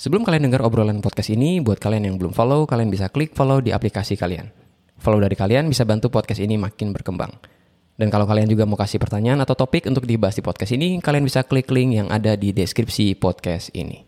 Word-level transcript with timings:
Sebelum 0.00 0.24
kalian 0.24 0.48
dengar 0.48 0.64
obrolan 0.64 1.04
podcast 1.04 1.28
ini, 1.28 1.60
buat 1.60 1.76
kalian 1.76 2.08
yang 2.08 2.16
belum 2.16 2.32
follow, 2.32 2.64
kalian 2.64 2.88
bisa 2.88 3.12
klik 3.12 3.36
follow 3.36 3.60
di 3.60 3.68
aplikasi 3.68 4.16
kalian. 4.16 4.48
Follow 4.96 5.20
dari 5.20 5.36
kalian 5.36 5.68
bisa 5.68 5.84
bantu 5.84 6.08
podcast 6.08 6.40
ini 6.40 6.56
makin 6.56 6.96
berkembang. 6.96 7.28
Dan 8.00 8.08
kalau 8.08 8.24
kalian 8.24 8.48
juga 8.48 8.64
mau 8.64 8.80
kasih 8.80 8.96
pertanyaan 8.96 9.44
atau 9.44 9.52
topik 9.52 9.84
untuk 9.84 10.08
dibahas 10.08 10.32
di 10.32 10.40
podcast 10.40 10.72
ini, 10.72 11.04
kalian 11.04 11.28
bisa 11.28 11.44
klik 11.44 11.68
link 11.68 12.00
yang 12.00 12.08
ada 12.08 12.32
di 12.32 12.56
deskripsi 12.56 13.12
podcast 13.20 13.76
ini. 13.76 14.00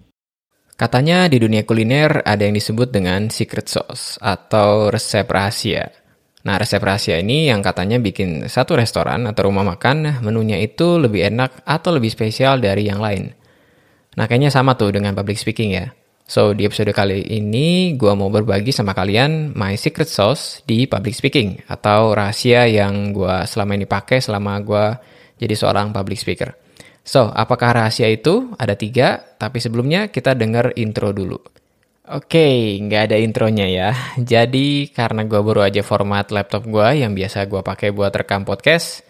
Katanya 0.81 1.29
di 1.29 1.37
dunia 1.37 1.61
kuliner 1.69 2.24
ada 2.24 2.40
yang 2.40 2.56
disebut 2.56 2.88
dengan 2.88 3.29
secret 3.29 3.69
sauce 3.69 4.17
atau 4.17 4.88
resep 4.88 5.29
rahasia. 5.29 5.93
Nah, 6.49 6.56
resep 6.56 6.81
rahasia 6.81 7.21
ini 7.21 7.53
yang 7.53 7.61
katanya 7.61 8.01
bikin 8.01 8.49
satu 8.49 8.81
restoran 8.81 9.29
atau 9.29 9.53
rumah 9.53 9.77
makan 9.77 10.24
menunya 10.24 10.56
itu 10.56 10.97
lebih 10.97 11.29
enak 11.29 11.69
atau 11.69 11.93
lebih 11.93 12.09
spesial 12.09 12.65
dari 12.65 12.88
yang 12.88 12.97
lain. 12.97 13.42
Nah, 14.13 14.29
kayaknya 14.29 14.53
sama 14.53 14.76
tuh 14.76 14.92
dengan 14.92 15.17
public 15.17 15.40
speaking 15.40 15.72
ya. 15.72 15.88
So, 16.23 16.56
di 16.56 16.65
episode 16.65 16.92
kali 16.95 17.29
ini 17.29 17.98
gue 17.98 18.12
mau 18.15 18.33
berbagi 18.33 18.73
sama 18.73 18.97
kalian 18.97 19.52
my 19.52 19.77
secret 19.77 20.09
sauce 20.09 20.65
di 20.65 20.87
public 20.87 21.12
speaking 21.12 21.61
atau 21.69 22.15
rahasia 22.16 22.65
yang 22.69 23.12
gue 23.12 23.45
selama 23.45 23.77
ini 23.77 23.85
pakai 23.85 24.23
selama 24.23 24.57
gue 24.62 24.87
jadi 25.43 25.55
seorang 25.59 25.91
public 25.91 26.16
speaker. 26.16 26.55
So, 27.02 27.27
apakah 27.35 27.83
rahasia 27.83 28.07
itu? 28.07 28.55
Ada 28.55 28.79
tiga, 28.79 29.35
tapi 29.35 29.59
sebelumnya 29.59 30.09
kita 30.15 30.38
denger 30.38 30.79
intro 30.79 31.10
dulu. 31.10 31.35
Oke, 32.13 32.38
okay, 32.38 32.57
nggak 32.79 33.10
ada 33.10 33.16
intronya 33.19 33.66
ya. 33.66 33.91
Jadi, 34.19 34.95
karena 34.95 35.27
gue 35.27 35.41
baru 35.43 35.66
aja 35.66 35.83
format 35.83 36.30
laptop 36.30 36.71
gue 36.71 37.02
yang 37.02 37.10
biasa 37.10 37.51
gue 37.51 37.59
pakai 37.59 37.91
buat 37.91 38.15
rekam 38.15 38.47
podcast, 38.47 39.02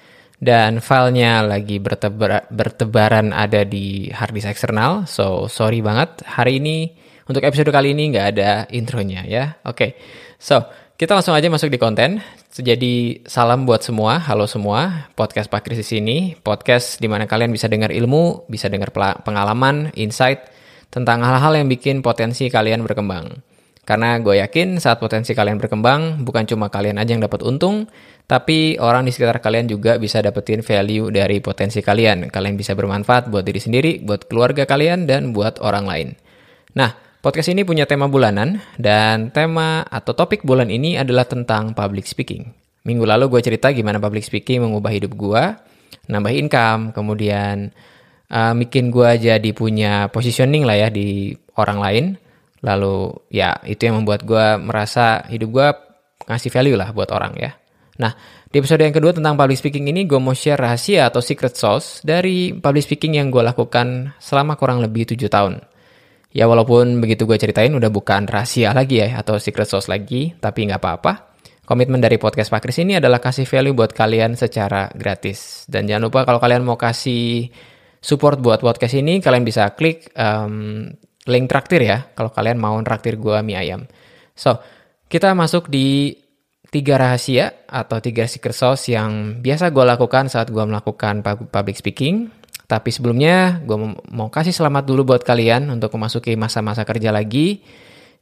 dan 0.42 0.82
filenya 0.82 1.46
lagi 1.46 1.78
bertebar, 1.78 2.50
bertebaran 2.50 3.30
ada 3.30 3.62
di 3.62 4.10
harddisk 4.10 4.50
eksternal. 4.50 5.06
So 5.06 5.46
sorry 5.46 5.78
banget 5.78 6.26
hari 6.26 6.58
ini 6.58 6.90
untuk 7.30 7.46
episode 7.46 7.70
kali 7.70 7.94
ini 7.94 8.10
nggak 8.10 8.26
ada 8.34 8.66
intronya 8.74 9.22
ya. 9.22 9.62
Oke, 9.62 9.78
okay. 9.78 9.90
so 10.42 10.66
kita 10.98 11.14
langsung 11.14 11.38
aja 11.38 11.46
masuk 11.46 11.70
di 11.70 11.78
konten. 11.78 12.18
Jadi 12.52 13.22
salam 13.24 13.64
buat 13.64 13.86
semua, 13.86 14.18
halo 14.18 14.50
semua. 14.50 15.08
Podcast 15.14 15.46
Pak 15.46 15.62
Kris 15.62 15.80
di 15.80 15.86
sini, 15.86 16.16
podcast 16.34 16.98
di 16.98 17.06
mana 17.06 17.24
kalian 17.30 17.54
bisa 17.54 17.70
dengar 17.70 17.94
ilmu, 17.94 18.50
bisa 18.50 18.66
dengar 18.66 18.90
pengalaman, 19.22 19.94
insight 19.94 20.50
tentang 20.92 21.22
hal-hal 21.24 21.54
yang 21.56 21.70
bikin 21.70 22.04
potensi 22.04 22.50
kalian 22.50 22.84
berkembang. 22.84 23.51
Karena 23.82 24.14
gue 24.22 24.38
yakin 24.38 24.78
saat 24.78 25.02
potensi 25.02 25.34
kalian 25.34 25.58
berkembang, 25.58 26.22
bukan 26.22 26.46
cuma 26.46 26.70
kalian 26.70 27.02
aja 27.02 27.18
yang 27.18 27.22
dapat 27.26 27.42
untung, 27.42 27.90
tapi 28.30 28.78
orang 28.78 29.02
di 29.02 29.10
sekitar 29.10 29.42
kalian 29.42 29.66
juga 29.66 29.98
bisa 29.98 30.22
dapetin 30.22 30.62
value 30.62 31.10
dari 31.10 31.42
potensi 31.42 31.82
kalian. 31.82 32.30
Kalian 32.30 32.54
bisa 32.54 32.78
bermanfaat 32.78 33.26
buat 33.26 33.42
diri 33.42 33.58
sendiri, 33.58 33.98
buat 34.06 34.30
keluarga 34.30 34.70
kalian, 34.70 35.10
dan 35.10 35.34
buat 35.34 35.58
orang 35.58 35.90
lain. 35.90 36.08
Nah, 36.78 36.94
podcast 37.26 37.50
ini 37.50 37.66
punya 37.66 37.82
tema 37.90 38.06
bulanan, 38.06 38.62
dan 38.78 39.34
tema 39.34 39.82
atau 39.90 40.14
topik 40.14 40.46
bulan 40.46 40.70
ini 40.70 40.94
adalah 40.94 41.26
tentang 41.26 41.74
public 41.74 42.06
speaking. 42.06 42.54
Minggu 42.86 43.02
lalu 43.02 43.34
gue 43.34 43.42
cerita 43.42 43.74
gimana 43.74 43.98
public 43.98 44.22
speaking 44.22 44.62
mengubah 44.62 44.94
hidup 44.94 45.10
gue, 45.18 45.42
nambah 46.06 46.30
income, 46.30 46.94
kemudian 46.94 47.74
uh, 48.30 48.54
bikin 48.54 48.94
gue 48.94 49.10
jadi 49.18 49.50
punya 49.50 50.06
positioning 50.14 50.62
lah 50.62 50.86
ya 50.86 50.88
di 50.90 51.34
orang 51.58 51.78
lain, 51.82 52.04
Lalu 52.62 53.26
ya 53.28 53.58
itu 53.66 53.90
yang 53.90 54.02
membuat 54.02 54.22
gue 54.22 54.58
merasa 54.62 55.26
hidup 55.26 55.48
gue 55.50 55.68
ngasih 56.30 56.50
value 56.50 56.78
lah 56.78 56.94
buat 56.94 57.10
orang 57.10 57.34
ya. 57.38 57.52
Nah, 58.00 58.14
di 58.48 58.56
episode 58.56 58.80
yang 58.80 58.94
kedua 58.94 59.12
tentang 59.12 59.36
public 59.36 59.60
speaking 59.60 59.90
ini 59.92 60.08
gue 60.08 60.16
mau 60.16 60.32
share 60.32 60.56
rahasia 60.56 61.12
atau 61.12 61.20
secret 61.20 61.52
sauce 61.58 62.00
dari 62.00 62.56
public 62.56 62.88
speaking 62.88 63.20
yang 63.20 63.28
gue 63.28 63.44
lakukan 63.44 64.16
selama 64.16 64.56
kurang 64.56 64.80
lebih 64.80 65.04
7 65.04 65.28
tahun. 65.28 65.60
Ya 66.32 66.48
walaupun 66.48 67.04
begitu 67.04 67.28
gue 67.28 67.36
ceritain 67.36 67.68
udah 67.76 67.92
bukan 67.92 68.24
rahasia 68.24 68.72
lagi 68.72 69.04
ya 69.04 69.20
atau 69.20 69.36
secret 69.36 69.68
sauce 69.68 69.92
lagi, 69.92 70.32
tapi 70.40 70.64
nggak 70.64 70.80
apa-apa. 70.80 71.12
Komitmen 71.62 72.00
dari 72.00 72.16
podcast 72.16 72.48
Pak 72.48 72.64
Kris 72.64 72.80
ini 72.80 72.96
adalah 72.98 73.20
kasih 73.20 73.44
value 73.44 73.76
buat 73.76 73.92
kalian 73.92 74.34
secara 74.34 74.88
gratis. 74.96 75.68
Dan 75.68 75.86
jangan 75.86 76.08
lupa 76.08 76.24
kalau 76.24 76.40
kalian 76.40 76.64
mau 76.64 76.80
kasih 76.80 77.52
support 78.00 78.40
buat 78.40 78.64
podcast 78.64 78.96
ini, 78.98 79.20
kalian 79.20 79.44
bisa 79.44 79.70
klik 79.76 80.10
um, 80.16 80.88
link 81.26 81.46
traktir 81.46 81.86
ya 81.86 82.10
kalau 82.14 82.30
kalian 82.34 82.58
mau 82.58 82.74
traktir 82.82 83.18
gua 83.18 83.42
mie 83.44 83.58
ayam. 83.58 83.86
So, 84.34 84.58
kita 85.06 85.36
masuk 85.36 85.68
di 85.68 86.16
tiga 86.72 86.96
rahasia 86.96 87.68
atau 87.68 88.00
tiga 88.00 88.24
secret 88.24 88.56
sauce 88.56 88.88
yang 88.88 89.44
biasa 89.44 89.68
gue 89.68 89.84
lakukan 89.84 90.32
saat 90.32 90.48
gue 90.48 90.64
melakukan 90.64 91.20
public 91.52 91.76
speaking. 91.76 92.32
Tapi 92.64 92.88
sebelumnya 92.88 93.60
gue 93.60 93.76
mau 94.08 94.32
kasih 94.32 94.56
selamat 94.56 94.88
dulu 94.88 95.12
buat 95.12 95.20
kalian 95.20 95.68
untuk 95.68 95.92
memasuki 96.00 96.32
masa-masa 96.40 96.88
kerja 96.88 97.12
lagi 97.12 97.60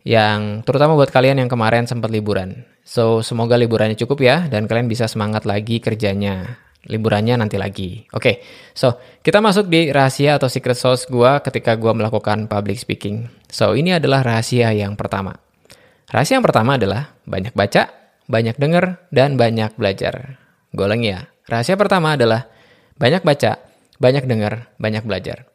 yang 0.03 0.67
terutama 0.67 0.99
buat 0.99 1.15
kalian 1.15 1.47
yang 1.47 1.51
kemarin 1.53 1.87
sempat 1.87 2.11
liburan. 2.11 2.67
So, 2.83 3.23
semoga 3.23 3.55
liburannya 3.55 3.95
cukup 3.95 4.19
ya 4.27 4.51
dan 4.51 4.67
kalian 4.67 4.91
bisa 4.91 5.07
semangat 5.07 5.47
lagi 5.47 5.79
kerjanya 5.79 6.59
liburannya 6.89 7.37
nanti 7.37 7.61
lagi. 7.61 8.09
Oke, 8.17 8.17
okay, 8.17 8.35
so 8.73 8.97
kita 9.21 9.45
masuk 9.45 9.69
di 9.69 9.93
rahasia 9.93 10.41
atau 10.41 10.49
secret 10.49 10.79
sauce 10.79 11.05
gue 11.11 11.31
ketika 11.45 11.77
gue 11.77 11.93
melakukan 11.93 12.49
public 12.49 12.81
speaking. 12.81 13.29
So 13.53 13.77
ini 13.77 14.01
adalah 14.01 14.25
rahasia 14.25 14.73
yang 14.73 14.97
pertama. 14.97 15.37
Rahasia 16.09 16.41
yang 16.41 16.47
pertama 16.47 16.81
adalah 16.81 17.13
banyak 17.29 17.53
baca, 17.53 17.93
banyak 18.25 18.57
denger, 18.57 18.97
dan 19.13 19.37
banyak 19.37 19.77
belajar. 19.77 20.41
Ulangi 20.73 21.13
ya. 21.13 21.29
Rahasia 21.51 21.77
pertama 21.77 22.17
adalah 22.17 22.49
banyak 22.97 23.27
baca, 23.27 23.61
banyak 24.01 24.25
denger, 24.25 24.71
banyak 24.81 25.05
belajar. 25.05 25.51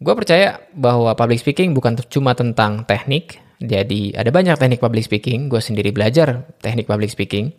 Gue 0.00 0.14
percaya 0.16 0.62
bahwa 0.72 1.12
public 1.14 1.42
speaking 1.42 1.76
bukan 1.76 1.98
cuma 2.08 2.32
tentang 2.34 2.86
teknik, 2.88 3.38
jadi 3.62 4.16
ada 4.18 4.30
banyak 4.34 4.58
teknik 4.58 4.80
public 4.82 5.06
speaking, 5.06 5.46
gue 5.46 5.62
sendiri 5.62 5.94
belajar 5.94 6.44
teknik 6.60 6.90
public 6.90 7.10
speaking, 7.14 7.54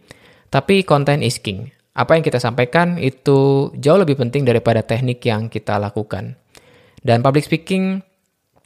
tapi 0.52 0.84
content 0.84 1.24
is 1.24 1.40
king 1.40 1.75
apa 1.96 2.12
yang 2.20 2.24
kita 2.28 2.44
sampaikan 2.44 3.00
itu 3.00 3.72
jauh 3.80 4.00
lebih 4.00 4.20
penting 4.20 4.44
daripada 4.44 4.84
teknik 4.84 5.24
yang 5.24 5.48
kita 5.48 5.80
lakukan. 5.80 6.36
Dan 7.00 7.24
public 7.24 7.48
speaking 7.48 8.04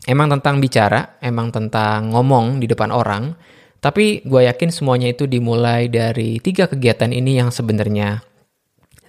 emang 0.10 0.34
tentang 0.34 0.58
bicara, 0.58 1.22
emang 1.22 1.54
tentang 1.54 2.10
ngomong 2.10 2.58
di 2.58 2.66
depan 2.66 2.90
orang, 2.90 3.38
tapi 3.78 4.26
gue 4.26 4.50
yakin 4.50 4.74
semuanya 4.74 5.14
itu 5.14 5.30
dimulai 5.30 5.88
dari 5.88 6.42
tiga 6.42 6.66
kegiatan 6.66 7.14
ini 7.14 7.38
yang 7.38 7.54
sebenarnya 7.54 8.20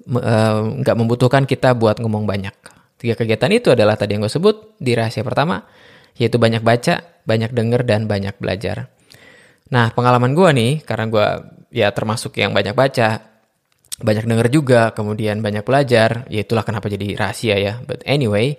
eh, 0.05 0.59
nggak 0.85 0.97
uh, 0.97 0.99
membutuhkan 1.01 1.49
kita 1.49 1.73
buat 1.73 1.97
ngomong 1.99 2.29
banyak. 2.29 2.53
Tiga 3.01 3.17
kegiatan 3.17 3.49
itu 3.57 3.73
adalah 3.73 3.97
tadi 3.97 4.19
yang 4.19 4.23
gue 4.29 4.29
sebut 4.29 4.77
di 4.77 4.93
rahasia 4.93 5.25
pertama, 5.25 5.65
yaitu 6.21 6.37
banyak 6.37 6.61
baca, 6.61 7.25
banyak 7.25 7.57
denger, 7.57 7.89
dan 7.89 8.05
banyak 8.05 8.37
belajar. 8.37 8.93
Nah, 9.73 9.89
pengalaman 9.97 10.37
gue 10.37 10.51
nih, 10.53 10.73
karena 10.85 11.09
gue 11.09 11.27
ya 11.73 11.89
termasuk 11.97 12.37
yang 12.37 12.53
banyak 12.53 12.77
baca, 12.77 13.30
banyak 14.01 14.25
denger 14.25 14.49
juga, 14.49 14.91
kemudian 14.97 15.45
banyak 15.45 15.63
belajar, 15.63 16.25
ya 16.33 16.41
itulah 16.43 16.65
kenapa 16.65 16.89
jadi 16.89 17.15
rahasia 17.15 17.57
ya. 17.61 17.79
But 17.85 18.01
anyway, 18.09 18.57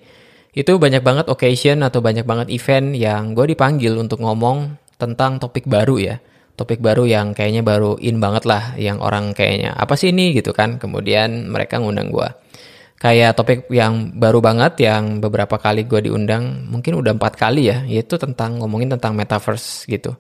itu 0.53 0.77
banyak 0.77 1.01
banget 1.01 1.25
occasion 1.27 1.81
atau 1.81 1.99
banyak 1.99 2.23
banget 2.23 2.47
event 2.53 2.93
yang 2.93 3.33
gue 3.33 3.49
dipanggil 3.49 3.97
untuk 3.97 4.21
ngomong 4.21 4.77
tentang 5.01 5.41
topik 5.41 5.65
baru 5.65 5.97
ya. 5.97 6.15
Topik 6.53 6.77
baru 6.77 7.09
yang 7.09 7.33
kayaknya 7.33 7.65
baru 7.65 7.97
in 7.97 8.21
banget 8.21 8.45
lah, 8.45 8.77
yang 8.77 9.01
orang 9.01 9.33
kayaknya 9.33 9.73
apa 9.73 9.97
sih 9.97 10.13
ini 10.13 10.35
gitu 10.37 10.53
kan. 10.53 10.77
Kemudian 10.77 11.49
mereka 11.49 11.81
ngundang 11.81 12.13
gue. 12.13 12.29
Kayak 13.01 13.33
topik 13.33 13.65
yang 13.73 14.13
baru 14.13 14.45
banget 14.45 14.77
yang 14.85 15.17
beberapa 15.17 15.57
kali 15.57 15.89
gue 15.89 16.05
diundang, 16.05 16.69
mungkin 16.69 17.01
udah 17.01 17.17
empat 17.17 17.33
kali 17.33 17.73
ya, 17.73 17.81
yaitu 17.89 18.21
tentang 18.21 18.61
ngomongin 18.61 18.93
tentang 18.93 19.17
metaverse 19.17 19.89
gitu. 19.89 20.13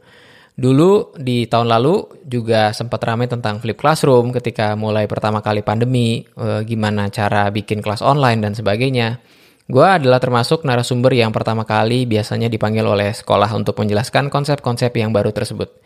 Dulu 0.61 1.17
di 1.17 1.49
tahun 1.49 1.73
lalu 1.73 2.21
juga 2.29 2.69
sempat 2.69 3.01
ramai 3.01 3.25
tentang 3.25 3.57
flip 3.57 3.81
classroom 3.81 4.29
ketika 4.29 4.77
mulai 4.77 5.09
pertama 5.09 5.41
kali 5.41 5.65
pandemi, 5.65 6.21
e, 6.21 6.61
gimana 6.69 7.09
cara 7.09 7.49
bikin 7.49 7.81
kelas 7.81 8.05
online 8.05 8.45
dan 8.45 8.53
sebagainya. 8.53 9.17
Gue 9.65 9.89
adalah 9.89 10.21
termasuk 10.21 10.61
narasumber 10.61 11.17
yang 11.17 11.33
pertama 11.33 11.65
kali 11.65 12.05
biasanya 12.05 12.45
dipanggil 12.45 12.85
oleh 12.85 13.09
sekolah 13.09 13.49
untuk 13.57 13.73
menjelaskan 13.81 14.29
konsep-konsep 14.29 14.93
yang 14.93 15.09
baru 15.09 15.33
tersebut. 15.33 15.81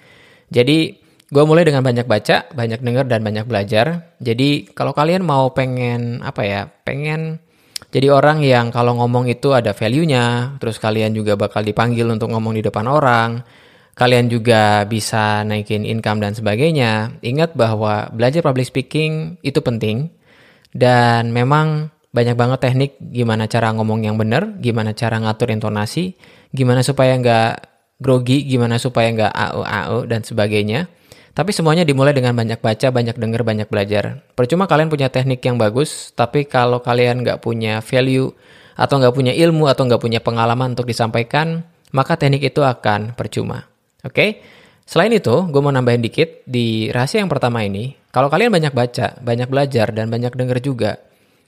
Jadi 0.51 0.99
gue 1.31 1.43
mulai 1.47 1.63
dengan 1.63 1.79
banyak 1.79 2.03
baca, 2.03 2.51
banyak 2.51 2.83
denger 2.83 3.07
dan 3.07 3.23
banyak 3.23 3.47
belajar. 3.47 4.11
Jadi 4.19 4.75
kalau 4.75 4.91
kalian 4.91 5.23
mau 5.23 5.55
pengen 5.55 6.19
apa 6.19 6.43
ya, 6.43 6.67
pengen 6.83 7.39
jadi 7.95 8.11
orang 8.11 8.43
yang 8.43 8.75
kalau 8.75 8.99
ngomong 8.99 9.31
itu 9.31 9.55
ada 9.55 9.71
value-nya, 9.71 10.59
terus 10.59 10.83
kalian 10.83 11.15
juga 11.15 11.39
bakal 11.39 11.63
dipanggil 11.63 12.11
untuk 12.11 12.27
ngomong 12.35 12.59
di 12.59 12.63
depan 12.67 12.91
orang 12.91 13.63
kalian 13.95 14.27
juga 14.27 14.83
bisa 14.85 15.41
naikin 15.47 15.87
income 15.87 16.19
dan 16.19 16.35
sebagainya, 16.35 17.15
ingat 17.23 17.55
bahwa 17.55 18.11
belajar 18.11 18.43
public 18.43 18.67
speaking 18.67 19.39
itu 19.39 19.63
penting 19.63 20.11
dan 20.75 21.31
memang 21.31 21.89
banyak 22.11 22.35
banget 22.35 22.59
teknik 22.63 22.91
gimana 22.99 23.47
cara 23.47 23.71
ngomong 23.71 24.03
yang 24.03 24.19
benar, 24.19 24.55
gimana 24.59 24.91
cara 24.91 25.19
ngatur 25.19 25.51
intonasi, 25.51 26.15
gimana 26.51 26.83
supaya 26.83 27.15
nggak 27.15 27.51
grogi, 27.99 28.43
gimana 28.43 28.79
supaya 28.79 29.11
nggak 29.11 29.31
au 29.31 29.63
au 29.63 29.97
dan 30.03 30.23
sebagainya. 30.23 30.91
Tapi 31.35 31.51
semuanya 31.51 31.83
dimulai 31.83 32.15
dengan 32.15 32.31
banyak 32.31 32.63
baca, 32.63 32.87
banyak 32.95 33.19
denger, 33.19 33.43
banyak 33.43 33.67
belajar. 33.67 34.23
Percuma 34.39 34.71
kalian 34.71 34.87
punya 34.87 35.11
teknik 35.11 35.43
yang 35.43 35.59
bagus, 35.59 36.15
tapi 36.15 36.47
kalau 36.47 36.79
kalian 36.79 37.27
nggak 37.27 37.43
punya 37.43 37.83
value 37.83 38.31
atau 38.79 38.95
nggak 39.03 39.11
punya 39.11 39.33
ilmu 39.35 39.67
atau 39.67 39.83
nggak 39.83 39.99
punya 39.99 40.19
pengalaman 40.23 40.71
untuk 40.71 40.87
disampaikan, 40.87 41.67
maka 41.91 42.15
teknik 42.15 42.47
itu 42.55 42.63
akan 42.63 43.19
percuma. 43.19 43.74
Oke? 44.05 44.39
Selain 44.85 45.09
itu, 45.09 45.49
gue 45.49 45.61
mau 45.65 45.73
nambahin 45.73 46.05
dikit 46.05 46.45
di 46.45 46.93
rahasia 46.93 47.25
yang 47.25 47.31
pertama 47.31 47.65
ini, 47.65 47.97
kalau 48.13 48.29
kalian 48.29 48.53
banyak 48.53 48.69
baca, 48.69 49.17
banyak 49.17 49.49
belajar, 49.49 49.89
dan 49.89 50.13
banyak 50.13 50.37
denger 50.37 50.61
juga, 50.61 51.01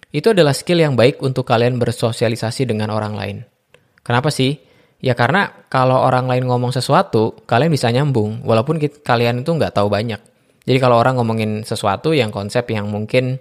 itu 0.10 0.34
adalah 0.34 0.58
skill 0.58 0.82
yang 0.82 0.98
baik 0.98 1.22
untuk 1.22 1.46
kalian 1.46 1.78
bersosialisasi 1.78 2.66
dengan 2.66 2.90
orang 2.90 3.14
lain. 3.14 3.38
Kenapa 4.02 4.34
sih? 4.34 4.58
Ya 4.98 5.14
karena 5.14 5.70
kalau 5.70 6.02
orang 6.02 6.26
lain 6.26 6.50
ngomong 6.50 6.74
sesuatu, 6.74 7.38
kalian 7.46 7.70
bisa 7.70 7.94
nyambung, 7.94 8.42
walaupun 8.42 8.82
kalian 9.06 9.46
itu 9.46 9.52
nggak 9.54 9.78
tahu 9.78 9.86
banyak. 9.94 10.18
Jadi 10.66 10.78
kalau 10.82 10.98
orang 10.98 11.22
ngomongin 11.22 11.62
sesuatu 11.62 12.18
yang 12.18 12.34
konsep 12.34 12.66
yang 12.74 12.90
mungkin 12.90 13.38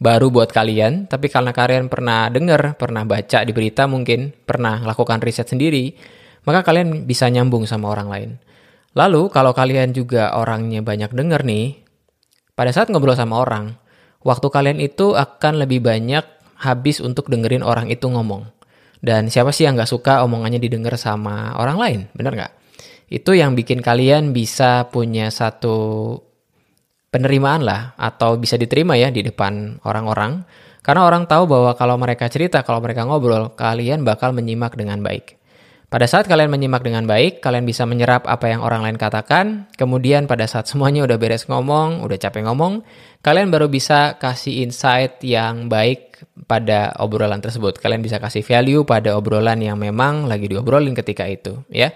baru 0.00 0.30
buat 0.30 0.54
kalian, 0.54 1.10
tapi 1.10 1.28
karena 1.28 1.50
kalian 1.52 1.90
pernah 1.90 2.30
dengar, 2.30 2.78
pernah 2.78 3.02
baca 3.04 3.42
di 3.42 3.52
berita 3.52 3.84
mungkin, 3.90 4.32
pernah 4.32 4.80
lakukan 4.86 5.18
riset 5.20 5.50
sendiri, 5.50 5.92
maka 6.48 6.64
kalian 6.64 7.04
bisa 7.04 7.28
nyambung 7.28 7.68
sama 7.68 7.92
orang 7.92 8.08
lain. 8.08 8.30
Lalu 8.98 9.30
kalau 9.30 9.54
kalian 9.54 9.94
juga 9.94 10.34
orangnya 10.34 10.82
banyak 10.82 11.14
dengar 11.14 11.46
nih, 11.46 11.78
pada 12.58 12.74
saat 12.74 12.90
ngobrol 12.90 13.14
sama 13.14 13.40
orang, 13.40 13.78
waktu 14.26 14.46
kalian 14.50 14.78
itu 14.82 15.14
akan 15.16 15.62
lebih 15.62 15.80
banyak 15.80 16.26
habis 16.60 17.00
untuk 17.00 17.32
dengerin 17.32 17.64
orang 17.64 17.88
itu 17.88 18.04
ngomong. 18.04 18.44
Dan 19.00 19.32
siapa 19.32 19.48
sih 19.48 19.64
yang 19.64 19.80
gak 19.80 19.88
suka 19.88 20.20
omongannya 20.28 20.60
didengar 20.60 20.92
sama 21.00 21.56
orang 21.56 21.76
lain, 21.80 22.00
bener 22.12 22.36
gak? 22.36 22.52
Itu 23.08 23.32
yang 23.32 23.56
bikin 23.56 23.80
kalian 23.80 24.36
bisa 24.36 24.92
punya 24.92 25.32
satu 25.32 26.20
penerimaan 27.08 27.64
lah, 27.64 27.96
atau 27.96 28.36
bisa 28.36 28.60
diterima 28.60 29.00
ya 29.00 29.08
di 29.08 29.24
depan 29.24 29.80
orang-orang. 29.88 30.44
Karena 30.84 31.08
orang 31.08 31.24
tahu 31.24 31.48
bahwa 31.48 31.72
kalau 31.80 31.96
mereka 31.96 32.28
cerita, 32.28 32.60
kalau 32.60 32.84
mereka 32.84 33.08
ngobrol, 33.08 33.56
kalian 33.56 34.04
bakal 34.04 34.36
menyimak 34.36 34.76
dengan 34.76 35.00
baik. 35.00 35.39
Pada 35.90 36.06
saat 36.06 36.30
kalian 36.30 36.54
menyimak 36.54 36.86
dengan 36.86 37.02
baik, 37.02 37.42
kalian 37.42 37.66
bisa 37.66 37.82
menyerap 37.82 38.22
apa 38.30 38.46
yang 38.46 38.62
orang 38.62 38.86
lain 38.86 38.94
katakan. 38.94 39.66
Kemudian 39.74 40.30
pada 40.30 40.46
saat 40.46 40.70
semuanya 40.70 41.02
udah 41.02 41.18
beres 41.18 41.50
ngomong, 41.50 42.06
udah 42.06 42.14
capek 42.14 42.46
ngomong, 42.46 42.86
kalian 43.26 43.50
baru 43.50 43.66
bisa 43.66 44.14
kasih 44.22 44.62
insight 44.62 45.18
yang 45.26 45.66
baik 45.66 46.22
pada 46.46 46.94
obrolan 47.02 47.42
tersebut. 47.42 47.82
Kalian 47.82 48.06
bisa 48.06 48.22
kasih 48.22 48.46
value 48.46 48.86
pada 48.86 49.18
obrolan 49.18 49.58
yang 49.58 49.82
memang 49.82 50.30
lagi 50.30 50.46
diobrolin 50.46 50.94
ketika 50.94 51.26
itu, 51.26 51.58
ya. 51.66 51.90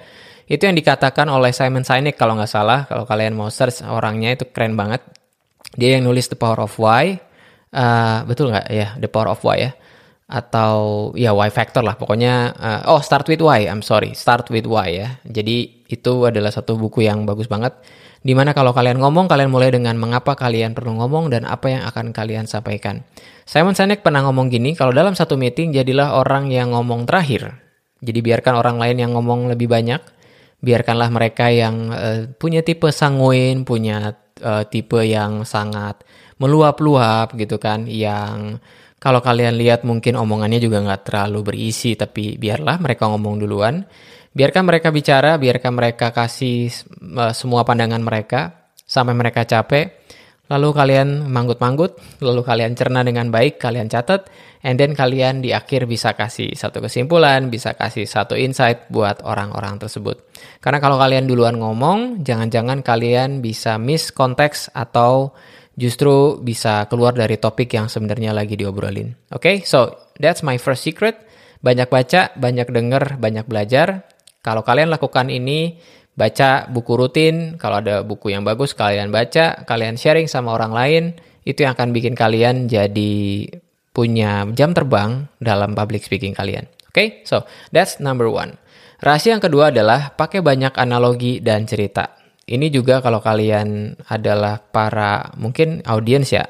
Itu 0.50 0.67
yang 0.67 0.75
dikatakan 0.75 1.31
oleh 1.31 1.55
Simon 1.55 1.87
Sinek 1.87 2.19
kalau 2.19 2.35
nggak 2.35 2.50
salah. 2.50 2.91
Kalau 2.91 3.06
kalian 3.06 3.38
mau 3.38 3.46
search 3.46 3.87
orangnya 3.87 4.35
itu 4.35 4.50
keren 4.50 4.75
banget. 4.75 5.06
Dia 5.79 5.94
yang 5.94 6.11
nulis 6.11 6.26
The 6.26 6.35
Power 6.35 6.67
of 6.67 6.75
Why. 6.82 7.14
Uh, 7.70 8.26
betul 8.26 8.50
nggak 8.50 8.67
ya 8.75 8.99
The 8.99 9.06
Power 9.06 9.31
of 9.31 9.41
Why 9.46 9.70
ya? 9.70 9.73
Atau 10.24 11.10
ya 11.18 11.36
why 11.36 11.52
factor 11.52 11.84
lah. 11.84 11.96
Pokoknya 12.00 12.56
uh, 12.56 12.80
oh 12.90 13.00
start 13.04 13.28
with 13.28 13.44
why. 13.44 13.68
I'm 13.68 13.84
sorry. 13.84 14.16
Start 14.16 14.48
with 14.48 14.64
why 14.64 14.88
ya. 14.90 15.08
Jadi 15.28 15.86
itu 15.88 16.12
adalah 16.24 16.50
satu 16.50 16.80
buku 16.80 17.04
yang 17.04 17.28
bagus 17.28 17.46
banget. 17.46 17.76
Di 18.24 18.32
mana 18.32 18.56
kalau 18.56 18.72
kalian 18.72 19.04
ngomong 19.04 19.28
kalian 19.28 19.52
mulai 19.52 19.68
dengan 19.68 20.00
mengapa 20.00 20.32
kalian 20.32 20.72
perlu 20.72 20.96
ngomong 20.96 21.28
dan 21.28 21.44
apa 21.44 21.68
yang 21.68 21.82
akan 21.84 22.16
kalian 22.16 22.48
sampaikan. 22.48 23.04
Simon 23.44 23.76
Sinek 23.76 24.00
pernah 24.00 24.24
ngomong 24.24 24.48
gini 24.48 24.72
kalau 24.72 24.96
dalam 24.96 25.12
satu 25.12 25.36
meeting 25.36 25.76
jadilah 25.76 26.16
orang 26.16 26.48
yang 26.48 26.72
ngomong 26.72 27.04
terakhir. 27.04 27.60
Jadi 28.00 28.24
biarkan 28.24 28.56
orang 28.56 28.80
lain 28.80 28.96
yang 28.96 29.12
ngomong 29.12 29.52
lebih 29.52 29.68
banyak. 29.68 30.00
Biarkanlah 30.64 31.12
mereka 31.12 31.52
yang 31.52 31.92
uh, 31.92 32.24
punya 32.40 32.64
tipe 32.64 32.88
sanguin 32.88 33.68
punya 33.68 34.16
uh, 34.40 34.64
tipe 34.64 35.04
yang 35.04 35.44
sangat 35.44 36.00
meluap-luap 36.40 37.36
gitu 37.36 37.60
kan 37.60 37.84
yang 37.84 38.58
kalau 39.04 39.20
kalian 39.20 39.60
lihat 39.60 39.84
mungkin 39.84 40.16
omongannya 40.16 40.56
juga 40.56 40.80
nggak 40.80 41.12
terlalu 41.12 41.52
berisi, 41.52 41.92
tapi 41.92 42.40
biarlah 42.40 42.80
mereka 42.80 43.04
ngomong 43.12 43.36
duluan. 43.36 43.84
Biarkan 44.32 44.64
mereka 44.64 44.88
bicara, 44.88 45.36
biarkan 45.36 45.76
mereka 45.76 46.08
kasih 46.08 46.72
uh, 47.12 47.36
semua 47.36 47.68
pandangan 47.68 48.00
mereka 48.00 48.72
sampai 48.80 49.12
mereka 49.12 49.44
capek. 49.44 50.08
Lalu 50.48 50.68
kalian 50.72 51.08
manggut-manggut, 51.28 52.20
lalu 52.24 52.40
kalian 52.44 52.72
cerna 52.76 53.04
dengan 53.04 53.28
baik, 53.28 53.60
kalian 53.60 53.92
catat, 53.92 54.28
and 54.64 54.80
then 54.80 54.96
kalian 54.96 55.44
di 55.44 55.52
akhir 55.52 55.84
bisa 55.84 56.16
kasih 56.16 56.56
satu 56.56 56.80
kesimpulan, 56.84 57.52
bisa 57.52 57.76
kasih 57.76 58.08
satu 58.08 58.36
insight 58.36 58.88
buat 58.88 59.20
orang-orang 59.24 59.80
tersebut. 59.80 60.20
Karena 60.64 60.80
kalau 60.80 60.96
kalian 60.96 61.28
duluan 61.28 61.60
ngomong, 61.60 62.24
jangan-jangan 62.24 62.80
kalian 62.80 63.44
bisa 63.44 63.76
miss 63.76 64.12
konteks 64.12 64.72
atau 64.72 65.32
justru 65.74 66.38
bisa 66.38 66.86
keluar 66.86 67.14
dari 67.14 67.38
topik 67.38 67.74
yang 67.74 67.90
sebenarnya 67.90 68.30
lagi 68.30 68.54
diobrolin. 68.54 69.14
Oke, 69.34 69.38
okay? 69.38 69.56
so 69.66 70.10
that's 70.18 70.46
my 70.46 70.58
first 70.58 70.86
secret. 70.86 71.18
Banyak 71.64 71.90
baca, 71.90 72.30
banyak 72.36 72.68
denger, 72.70 73.18
banyak 73.18 73.46
belajar. 73.48 74.06
Kalau 74.44 74.60
kalian 74.60 74.92
lakukan 74.92 75.32
ini, 75.32 75.80
baca 76.14 76.70
buku 76.70 76.92
rutin, 76.94 77.36
kalau 77.58 77.80
ada 77.82 78.06
buku 78.06 78.30
yang 78.30 78.46
bagus 78.46 78.76
kalian 78.76 79.10
baca, 79.10 79.66
kalian 79.66 79.98
sharing 79.98 80.30
sama 80.30 80.54
orang 80.54 80.72
lain, 80.72 81.04
itu 81.42 81.66
yang 81.66 81.74
akan 81.74 81.90
bikin 81.90 82.14
kalian 82.14 82.70
jadi 82.70 83.48
punya 83.94 84.44
jam 84.52 84.74
terbang 84.74 85.30
dalam 85.38 85.72
public 85.72 86.02
speaking 86.02 86.34
kalian. 86.34 86.66
Oke, 86.90 86.94
okay? 86.94 87.08
so 87.26 87.42
that's 87.74 87.98
number 87.98 88.30
one. 88.30 88.54
Rahasia 89.02 89.36
yang 89.36 89.42
kedua 89.42 89.74
adalah 89.74 90.14
pakai 90.14 90.40
banyak 90.40 90.72
analogi 90.78 91.42
dan 91.42 91.66
cerita. 91.66 92.23
Ini 92.44 92.69
juga 92.69 93.00
kalau 93.00 93.25
kalian 93.25 93.96
adalah 94.05 94.61
para 94.61 95.32
mungkin 95.41 95.81
audiens 95.88 96.29
ya, 96.29 96.44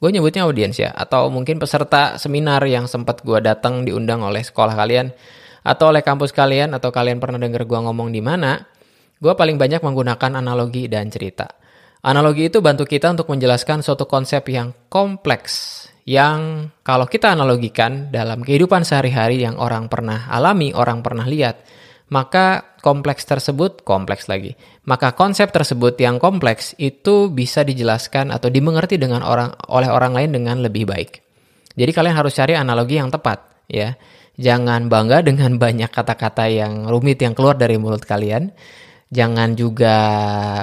gue 0.00 0.08
nyebutnya 0.08 0.48
audiens 0.48 0.76
ya, 0.80 0.88
atau 0.92 1.28
mungkin 1.28 1.60
peserta 1.60 2.16
seminar 2.16 2.64
yang 2.64 2.88
sempat 2.88 3.20
gue 3.20 3.44
datang 3.44 3.84
diundang 3.84 4.24
oleh 4.24 4.40
sekolah 4.40 4.72
kalian, 4.72 5.12
atau 5.60 5.92
oleh 5.92 6.00
kampus 6.00 6.32
kalian, 6.32 6.72
atau 6.72 6.88
kalian 6.88 7.20
pernah 7.20 7.36
denger 7.36 7.68
gue 7.68 7.76
ngomong 7.76 8.08
di 8.08 8.24
mana, 8.24 8.56
gue 9.20 9.32
paling 9.36 9.60
banyak 9.60 9.84
menggunakan 9.84 10.40
analogi 10.40 10.88
dan 10.88 11.12
cerita. 11.12 11.48
Analogi 12.04 12.52
itu 12.52 12.60
bantu 12.60 12.84
kita 12.84 13.12
untuk 13.12 13.28
menjelaskan 13.32 13.80
suatu 13.80 14.04
konsep 14.08 14.48
yang 14.48 14.72
kompleks, 14.88 15.84
yang 16.04 16.68
kalau 16.84 17.08
kita 17.08 17.32
analogikan 17.32 18.12
dalam 18.12 18.44
kehidupan 18.44 18.84
sehari-hari 18.84 19.40
yang 19.40 19.56
orang 19.56 19.88
pernah 19.88 20.28
alami, 20.28 20.76
orang 20.76 21.00
pernah 21.00 21.24
lihat, 21.24 21.64
maka 22.12 22.76
kompleks 22.84 23.24
tersebut 23.24 23.80
kompleks 23.80 24.28
lagi. 24.28 24.58
Maka 24.84 25.16
konsep 25.16 25.48
tersebut 25.48 25.96
yang 25.96 26.20
kompleks 26.20 26.76
itu 26.76 27.32
bisa 27.32 27.64
dijelaskan 27.64 28.28
atau 28.28 28.52
dimengerti 28.52 29.00
dengan 29.00 29.24
orang 29.24 29.56
oleh 29.72 29.88
orang 29.88 30.12
lain 30.12 30.30
dengan 30.36 30.60
lebih 30.60 30.84
baik. 30.84 31.24
Jadi 31.74 31.90
kalian 31.90 32.16
harus 32.16 32.36
cari 32.36 32.52
analogi 32.52 33.00
yang 33.00 33.08
tepat 33.08 33.66
ya. 33.72 33.96
Jangan 34.36 34.92
bangga 34.92 35.24
dengan 35.24 35.56
banyak 35.64 35.88
kata-kata 35.88 36.50
yang 36.50 36.90
rumit 36.90 37.22
yang 37.24 37.32
keluar 37.32 37.56
dari 37.56 37.80
mulut 37.80 38.04
kalian. 38.04 38.52
Jangan 39.14 39.54
juga 39.54 39.96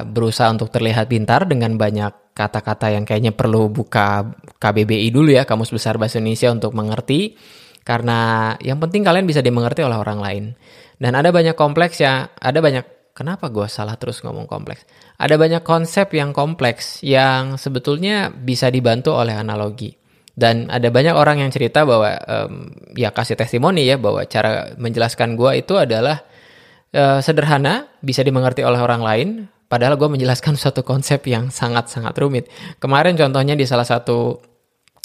berusaha 0.03 0.51
untuk 0.51 0.69
terlihat 0.75 1.07
pintar 1.07 1.47
dengan 1.47 1.79
banyak 1.79 2.35
kata-kata 2.35 2.91
yang 2.91 3.07
kayaknya 3.07 3.31
perlu 3.31 3.71
buka 3.71 4.27
KBBI 4.59 5.07
dulu 5.13 5.31
ya, 5.31 5.47
Kamus 5.47 5.71
Besar 5.71 5.95
Bahasa 5.95 6.19
Indonesia 6.19 6.51
untuk 6.51 6.75
mengerti. 6.75 7.35
Karena 7.81 8.53
yang 8.61 8.77
penting 8.77 9.01
kalian 9.01 9.25
bisa 9.25 9.41
dimengerti 9.41 9.81
oleh 9.81 9.97
orang 9.97 10.19
lain. 10.21 10.43
Dan 11.01 11.17
ada 11.17 11.33
banyak 11.33 11.57
kompleks 11.57 11.97
ya, 11.97 12.29
ada 12.37 12.61
banyak 12.61 13.13
kenapa 13.17 13.49
gue 13.49 13.65
salah 13.65 13.97
terus 13.97 14.21
ngomong 14.21 14.45
kompleks? 14.45 14.85
Ada 15.17 15.37
banyak 15.37 15.65
konsep 15.65 16.13
yang 16.13 16.29
kompleks 16.33 17.01
yang 17.01 17.57
sebetulnya 17.57 18.29
bisa 18.29 18.69
dibantu 18.69 19.17
oleh 19.17 19.33
analogi. 19.33 19.97
Dan 20.31 20.71
ada 20.71 20.87
banyak 20.87 21.13
orang 21.13 21.43
yang 21.43 21.51
cerita 21.51 21.83
bahwa 21.83 22.15
um, 22.23 22.71
ya 22.95 23.11
kasih 23.11 23.35
testimoni 23.35 23.83
ya 23.83 23.99
bahwa 23.99 24.23
cara 24.25 24.73
menjelaskan 24.79 25.35
gue 25.35 25.59
itu 25.59 25.75
adalah 25.75 26.23
uh, 26.95 27.19
sederhana, 27.19 27.91
bisa 27.99 28.23
dimengerti 28.23 28.63
oleh 28.63 28.79
orang 28.79 29.01
lain. 29.03 29.29
Padahal 29.67 29.99
gue 29.99 30.07
menjelaskan 30.07 30.55
suatu 30.61 30.85
konsep 30.85 31.25
yang 31.27 31.51
sangat-sangat 31.51 32.15
rumit. 32.21 32.47
Kemarin 32.79 33.19
contohnya 33.19 33.57
di 33.57 33.67
salah 33.67 33.85
satu 33.85 34.50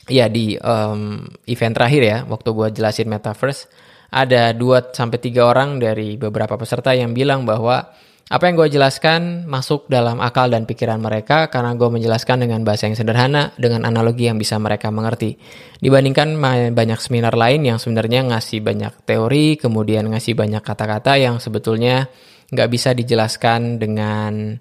ya 0.07 0.31
di 0.31 0.55
um, 0.59 1.27
event 1.47 1.75
terakhir 1.75 2.03
ya, 2.03 2.19
waktu 2.27 2.49
gue 2.55 2.69
jelasin 2.79 3.11
metaverse, 3.11 3.67
ada 4.11 4.55
2 4.55 4.95
sampai 4.95 5.19
3 5.19 5.43
orang 5.43 5.71
dari 5.83 6.15
beberapa 6.15 6.55
peserta 6.55 6.95
yang 6.95 7.11
bilang 7.11 7.43
bahwa 7.43 7.91
apa 8.27 8.51
yang 8.51 8.59
gue 8.59 8.75
jelaskan 8.75 9.47
masuk 9.47 9.87
dalam 9.87 10.19
akal 10.19 10.51
dan 10.51 10.67
pikiran 10.67 10.99
mereka 10.99 11.47
karena 11.47 11.79
gue 11.79 11.87
menjelaskan 11.87 12.43
dengan 12.43 12.67
bahasa 12.67 12.91
yang 12.91 12.99
sederhana, 12.99 13.55
dengan 13.55 13.87
analogi 13.87 14.27
yang 14.27 14.35
bisa 14.35 14.59
mereka 14.59 14.91
mengerti. 14.91 15.39
Dibandingkan 15.79 16.35
banyak 16.75 16.99
seminar 16.99 17.39
lain 17.39 17.63
yang 17.63 17.79
sebenarnya 17.79 18.27
ngasih 18.27 18.67
banyak 18.67 19.07
teori, 19.07 19.55
kemudian 19.63 20.11
ngasih 20.11 20.35
banyak 20.35 20.59
kata-kata 20.59 21.23
yang 21.23 21.39
sebetulnya 21.39 22.11
nggak 22.51 22.71
bisa 22.71 22.99
dijelaskan 22.99 23.79
dengan 23.79 24.59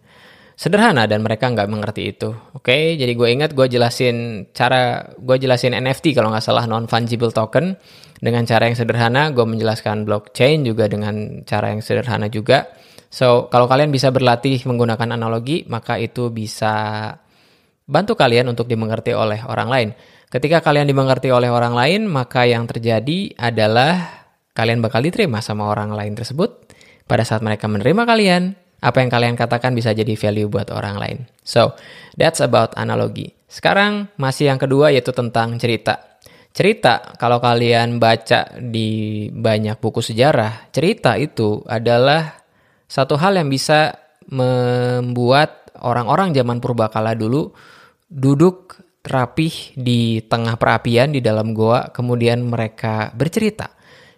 sederhana 0.55 1.03
dan 1.05 1.21
mereka 1.21 1.51
nggak 1.51 1.67
mengerti 1.67 2.15
itu. 2.15 2.31
Oke, 2.55 2.71
okay? 2.71 2.83
jadi 2.95 3.11
gue 3.11 3.27
ingat 3.27 3.51
gue 3.51 3.67
jelasin 3.67 4.49
cara 4.55 5.03
gue 5.19 5.35
jelasin 5.35 5.75
NFT 5.75 6.15
kalau 6.15 6.31
nggak 6.31 6.43
salah 6.43 6.63
non 6.65 6.87
fungible 6.87 7.29
token 7.29 7.75
dengan 8.23 8.47
cara 8.47 8.71
yang 8.71 8.79
sederhana, 8.79 9.29
gue 9.35 9.43
menjelaskan 9.43 10.07
blockchain 10.07 10.63
juga 10.63 10.87
dengan 10.87 11.43
cara 11.43 11.75
yang 11.75 11.83
sederhana 11.83 12.31
juga. 12.31 12.71
So, 13.11 13.47
kalau 13.51 13.67
kalian 13.67 13.91
bisa 13.91 14.11
berlatih 14.11 14.63
menggunakan 14.67 15.15
analogi, 15.15 15.63
maka 15.67 15.99
itu 15.99 16.31
bisa 16.31 17.11
bantu 17.85 18.17
kalian 18.17 18.49
untuk 18.49 18.65
dimengerti 18.65 19.13
oleh 19.13 19.45
orang 19.45 19.69
lain. 19.69 19.89
Ketika 20.31 20.59
kalian 20.59 20.89
dimengerti 20.89 21.29
oleh 21.31 21.47
orang 21.47 21.77
lain, 21.77 22.09
maka 22.09 22.43
yang 22.49 22.65
terjadi 22.67 23.35
adalah 23.37 24.25
kalian 24.51 24.81
bakal 24.83 25.05
diterima 25.05 25.39
sama 25.39 25.69
orang 25.69 25.93
lain 25.93 26.17
tersebut. 26.17 26.65
Pada 27.05 27.21
saat 27.21 27.45
mereka 27.45 27.69
menerima 27.69 28.03
kalian, 28.09 28.57
apa 28.81 28.97
yang 29.01 29.09
kalian 29.11 29.35
katakan 29.39 29.71
bisa 29.71 29.95
jadi 29.95 30.13
value 30.15 30.51
buat 30.51 30.71
orang 30.71 30.95
lain. 30.99 31.17
So, 31.43 31.75
that's 32.19 32.43
about 32.43 32.75
analogi. 32.75 33.35
Sekarang 33.47 34.11
masih 34.19 34.51
yang 34.51 34.59
kedua 34.59 34.91
yaitu 34.91 35.15
tentang 35.15 35.55
cerita. 35.61 36.19
Cerita, 36.55 37.15
kalau 37.19 37.43
kalian 37.43 37.99
baca 37.99 38.47
di 38.63 39.27
banyak 39.27 39.75
buku 39.75 39.99
sejarah, 39.99 40.71
cerita 40.71 41.19
itu 41.19 41.59
adalah 41.67 42.39
satu 42.87 43.19
hal 43.19 43.35
yang 43.35 43.51
bisa 43.51 43.91
membuat 44.31 45.75
orang-orang 45.83 46.31
zaman 46.31 46.63
purbakala 46.63 47.11
dulu 47.11 47.51
duduk 48.07 48.79
rapih 49.05 49.75
di 49.77 50.23
tengah 50.25 50.55
perapian 50.57 51.13
di 51.13 51.19
dalam 51.21 51.51
goa, 51.51 51.91
kemudian 51.91 52.41
mereka 52.41 53.11
bercerita. 53.13 53.74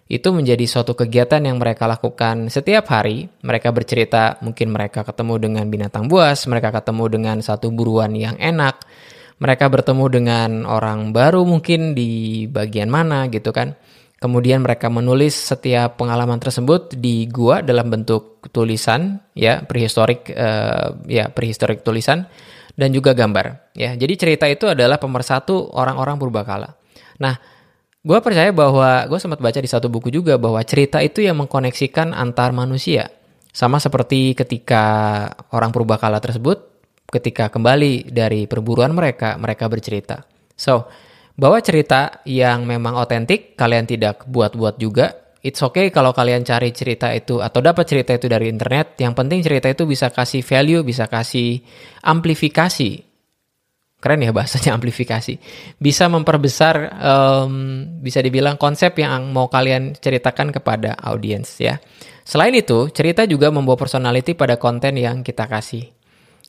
Itu 0.08 0.32
menjadi 0.32 0.64
suatu 0.64 0.96
kegiatan 0.96 1.44
yang 1.44 1.60
mereka 1.60 1.84
lakukan 1.84 2.48
setiap 2.48 2.88
hari. 2.88 3.28
Mereka 3.44 3.68
bercerita, 3.76 4.40
mungkin 4.40 4.72
mereka 4.72 5.04
ketemu 5.04 5.36
dengan 5.36 5.64
binatang 5.68 6.08
buas, 6.08 6.48
mereka 6.48 6.72
ketemu 6.72 7.04
dengan 7.12 7.36
satu 7.44 7.68
buruan 7.68 8.16
yang 8.16 8.40
enak, 8.40 8.88
mereka 9.38 9.68
bertemu 9.68 10.04
dengan 10.08 10.50
orang 10.64 11.12
baru 11.12 11.44
mungkin 11.44 11.92
di 11.92 12.44
bagian 12.48 12.88
mana 12.88 13.28
gitu 13.28 13.52
kan. 13.52 13.76
Kemudian 14.18 14.66
mereka 14.66 14.90
menulis 14.90 15.30
setiap 15.30 15.94
pengalaman 15.94 16.42
tersebut 16.42 16.98
di 16.98 17.30
gua 17.30 17.62
dalam 17.62 17.86
bentuk 17.86 18.50
tulisan 18.50 19.22
ya 19.30 19.62
prehistorik 19.62 20.26
uh, 20.34 21.06
ya 21.06 21.30
prehistorik 21.30 21.86
tulisan 21.86 22.26
dan 22.74 22.90
juga 22.90 23.14
gambar 23.14 23.76
ya. 23.78 23.94
Jadi 23.94 24.14
cerita 24.18 24.50
itu 24.50 24.66
adalah 24.66 24.98
pemersatu 24.98 25.70
orang-orang 25.70 26.18
purbakala. 26.18 26.74
Nah, 27.22 27.38
gua 28.08 28.24
percaya 28.24 28.48
bahwa 28.56 29.04
gue 29.04 29.20
sempat 29.20 29.36
baca 29.36 29.60
di 29.60 29.68
satu 29.68 29.92
buku 29.92 30.08
juga 30.08 30.40
bahwa 30.40 30.64
cerita 30.64 31.04
itu 31.04 31.20
yang 31.20 31.44
mengkoneksikan 31.44 32.16
antar 32.16 32.56
manusia. 32.56 33.12
Sama 33.52 33.76
seperti 33.76 34.32
ketika 34.32 34.84
orang 35.52 35.68
purbakala 35.76 36.16
tersebut 36.16 36.68
ketika 37.08 37.48
kembali 37.52 38.12
dari 38.12 38.44
perburuan 38.48 38.92
mereka, 38.92 39.36
mereka 39.40 39.68
bercerita. 39.68 40.24
So, 40.56 40.88
bahwa 41.38 41.60
cerita 41.64 42.20
yang 42.28 42.68
memang 42.68 42.96
otentik, 42.98 43.56
kalian 43.56 43.88
tidak 43.88 44.28
buat-buat 44.28 44.76
juga. 44.76 45.14
It's 45.38 45.62
okay 45.62 45.88
kalau 45.94 46.10
kalian 46.12 46.42
cari 46.42 46.74
cerita 46.74 47.14
itu 47.14 47.38
atau 47.40 47.62
dapat 47.62 47.86
cerita 47.86 48.12
itu 48.12 48.26
dari 48.26 48.50
internet. 48.50 48.98
Yang 48.98 49.14
penting 49.16 49.38
cerita 49.40 49.70
itu 49.70 49.86
bisa 49.86 50.10
kasih 50.10 50.42
value, 50.42 50.82
bisa 50.82 51.06
kasih 51.06 51.62
amplifikasi. 52.02 53.07
Keren 53.98 54.22
ya 54.22 54.30
bahasanya 54.30 54.74
amplifikasi. 54.78 55.34
Bisa 55.78 56.06
memperbesar, 56.06 56.74
um, 57.02 57.84
bisa 57.98 58.22
dibilang 58.22 58.54
konsep 58.54 58.94
yang 58.98 59.34
mau 59.34 59.50
kalian 59.50 59.98
ceritakan 59.98 60.54
kepada 60.54 60.94
audiens 61.02 61.58
ya. 61.58 61.82
Selain 62.22 62.52
itu, 62.52 62.92
cerita 62.92 63.24
juga 63.24 63.48
membawa 63.48 63.80
personality 63.80 64.36
pada 64.36 64.60
konten 64.60 65.00
yang 65.00 65.24
kita 65.24 65.48
kasih. 65.48 65.88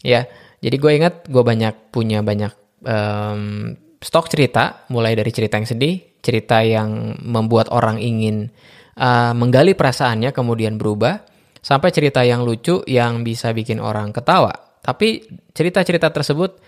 Ya, 0.03 0.27
jadi 0.59 0.75
gue 0.75 0.91
ingat 0.91 1.13
gue 1.31 1.43
banyak 1.43 1.91
punya 1.91 2.19
banyak 2.19 2.51
um, 2.83 3.73
stok 3.99 4.27
cerita, 4.31 4.83
mulai 4.91 5.15
dari 5.15 5.31
cerita 5.31 5.55
yang 5.59 5.67
sedih, 5.67 6.19
cerita 6.19 6.63
yang 6.63 7.15
membuat 7.23 7.71
orang 7.71 7.99
ingin 7.99 8.51
uh, 8.99 9.31
menggali 9.35 9.75
perasaannya 9.75 10.35
kemudian 10.35 10.75
berubah, 10.75 11.23
sampai 11.59 11.89
cerita 11.91 12.23
yang 12.23 12.43
lucu 12.43 12.83
yang 12.87 13.23
bisa 13.23 13.51
bikin 13.55 13.79
orang 13.79 14.11
ketawa. 14.11 14.51
Tapi 14.79 15.27
cerita-cerita 15.51 16.11
tersebut 16.11 16.59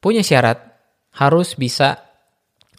punya 0.00 0.20
syarat 0.24 0.60
harus 1.16 1.56
bisa 1.56 2.02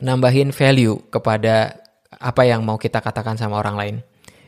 nambahin 0.01 0.53
value 0.53 1.09
kepada 1.09 1.81
apa 2.17 2.45
yang 2.45 2.65
mau 2.65 2.77
kita 2.77 3.01
katakan 3.01 3.37
sama 3.37 3.57
orang 3.61 3.75
lain. 3.77 3.95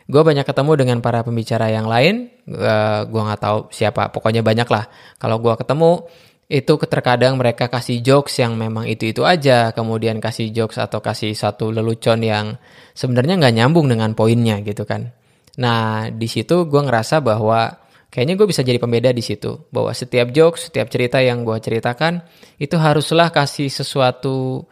Gue 0.09 0.25
banyak 0.25 0.41
ketemu 0.41 0.73
dengan 0.73 0.97
para 1.05 1.21
pembicara 1.21 1.69
yang 1.69 1.85
lain, 1.85 2.33
uh, 2.49 3.05
gue 3.05 3.21
nggak 3.21 3.41
tahu 3.45 3.59
siapa, 3.69 4.09
pokoknya 4.09 4.41
banyak 4.41 4.65
lah. 4.65 4.89
Kalau 5.21 5.37
gue 5.37 5.53
ketemu, 5.53 6.09
itu 6.49 6.73
terkadang 6.81 7.37
mereka 7.37 7.69
kasih 7.69 8.01
jokes 8.01 8.41
yang 8.41 8.57
memang 8.57 8.89
itu-itu 8.89 9.21
aja, 9.21 9.69
kemudian 9.69 10.17
kasih 10.17 10.49
jokes 10.49 10.81
atau 10.81 10.97
kasih 10.97 11.37
satu 11.37 11.69
lelucon 11.69 12.25
yang 12.25 12.57
sebenarnya 12.97 13.37
nggak 13.37 13.53
nyambung 13.53 13.85
dengan 13.85 14.17
poinnya 14.17 14.57
gitu 14.65 14.81
kan. 14.81 15.13
Nah 15.61 16.09
di 16.09 16.25
situ 16.25 16.65
gue 16.65 16.81
ngerasa 16.81 17.21
bahwa 17.21 17.69
kayaknya 18.09 18.35
gue 18.37 18.47
bisa 18.49 18.61
jadi 18.65 18.81
pembeda 18.81 19.09
di 19.13 19.21
situ, 19.23 19.69
bahwa 19.73 19.93
setiap 19.93 20.33
jokes, 20.33 20.69
setiap 20.69 20.89
cerita 20.89 21.21
yang 21.21 21.45
gue 21.45 21.57
ceritakan 21.57 22.25
itu 22.61 22.75
haruslah 22.75 23.29
kasih 23.33 23.69
sesuatu 23.69 24.65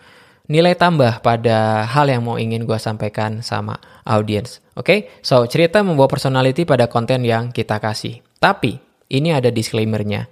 nilai 0.48 0.76
tambah 0.80 1.20
pada 1.22 1.84
hal 1.86 2.08
yang 2.08 2.24
mau 2.24 2.40
ingin 2.40 2.64
gue 2.64 2.80
sampaikan 2.80 3.44
sama 3.44 3.78
audiens. 4.08 4.64
Oke, 4.74 4.84
okay? 4.84 5.00
so 5.20 5.44
cerita 5.46 5.84
membawa 5.84 6.08
personality 6.08 6.64
pada 6.64 6.88
konten 6.88 7.24
yang 7.24 7.52
kita 7.52 7.78
kasih. 7.78 8.24
Tapi 8.40 8.80
ini 9.12 9.32
ada 9.32 9.52
disclaimernya 9.52 10.28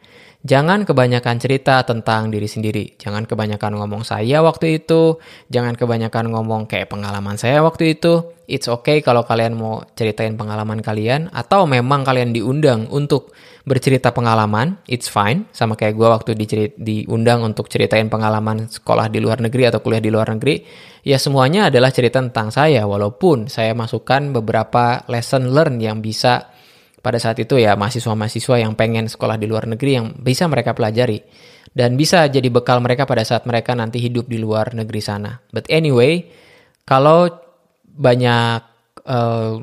Jangan 0.45 0.85
kebanyakan 0.85 1.41
cerita 1.41 1.81
tentang 1.81 2.29
diri 2.29 2.45
sendiri. 2.45 2.93
Jangan 3.01 3.25
kebanyakan 3.25 3.81
ngomong 3.81 4.05
saya 4.05 4.45
waktu 4.45 4.77
itu. 4.77 5.17
Jangan 5.49 5.73
kebanyakan 5.73 6.29
ngomong 6.29 6.69
kayak 6.69 6.93
pengalaman 6.93 7.33
saya 7.33 7.65
waktu 7.65 7.97
itu. 7.97 8.29
It's 8.45 8.69
okay 8.69 9.01
kalau 9.01 9.25
kalian 9.25 9.57
mau 9.57 9.81
ceritain 9.97 10.37
pengalaman 10.37 10.85
kalian. 10.85 11.33
Atau 11.33 11.65
memang 11.65 12.05
kalian 12.05 12.29
diundang 12.29 12.85
untuk 12.93 13.33
bercerita 13.65 14.13
pengalaman. 14.13 14.77
It's 14.85 15.09
fine. 15.09 15.49
Sama 15.49 15.73
kayak 15.73 15.97
gue 15.97 16.07
waktu 16.13 16.31
diundang 16.77 17.41
untuk 17.41 17.65
ceritain 17.65 18.05
pengalaman 18.13 18.69
sekolah 18.69 19.09
di 19.09 19.17
luar 19.17 19.41
negeri 19.41 19.73
atau 19.73 19.81
kuliah 19.81 20.03
di 20.05 20.13
luar 20.13 20.29
negeri. 20.29 20.61
Ya 21.01 21.17
semuanya 21.17 21.73
adalah 21.73 21.89
cerita 21.89 22.21
tentang 22.21 22.53
saya. 22.53 22.85
Walaupun 22.85 23.49
saya 23.49 23.73
masukkan 23.73 24.29
beberapa 24.29 25.09
lesson 25.09 25.49
learn 25.49 25.81
yang 25.81 26.05
bisa 26.05 26.53
pada 27.05 27.21
saat 27.21 27.37
itu 27.37 27.61
ya 27.61 27.77
mahasiswa-mahasiswa 27.77 28.65
yang 28.65 28.73
pengen 28.73 29.05
sekolah 29.05 29.37
di 29.37 29.45
luar 29.45 29.69
negeri 29.69 30.01
yang 30.01 30.17
bisa 30.17 30.49
mereka 30.49 30.73
pelajari 30.73 31.21
dan 31.77 31.93
bisa 31.93 32.25
jadi 32.25 32.49
bekal 32.49 32.81
mereka 32.81 33.05
pada 33.05 33.21
saat 33.21 33.45
mereka 33.45 33.77
nanti 33.77 34.01
hidup 34.01 34.25
di 34.25 34.41
luar 34.41 34.73
negeri 34.73 35.05
sana. 35.05 35.37
But 35.53 35.69
anyway, 35.69 36.25
kalau 36.81 37.29
banyak 37.85 38.59
uh, 39.05 39.61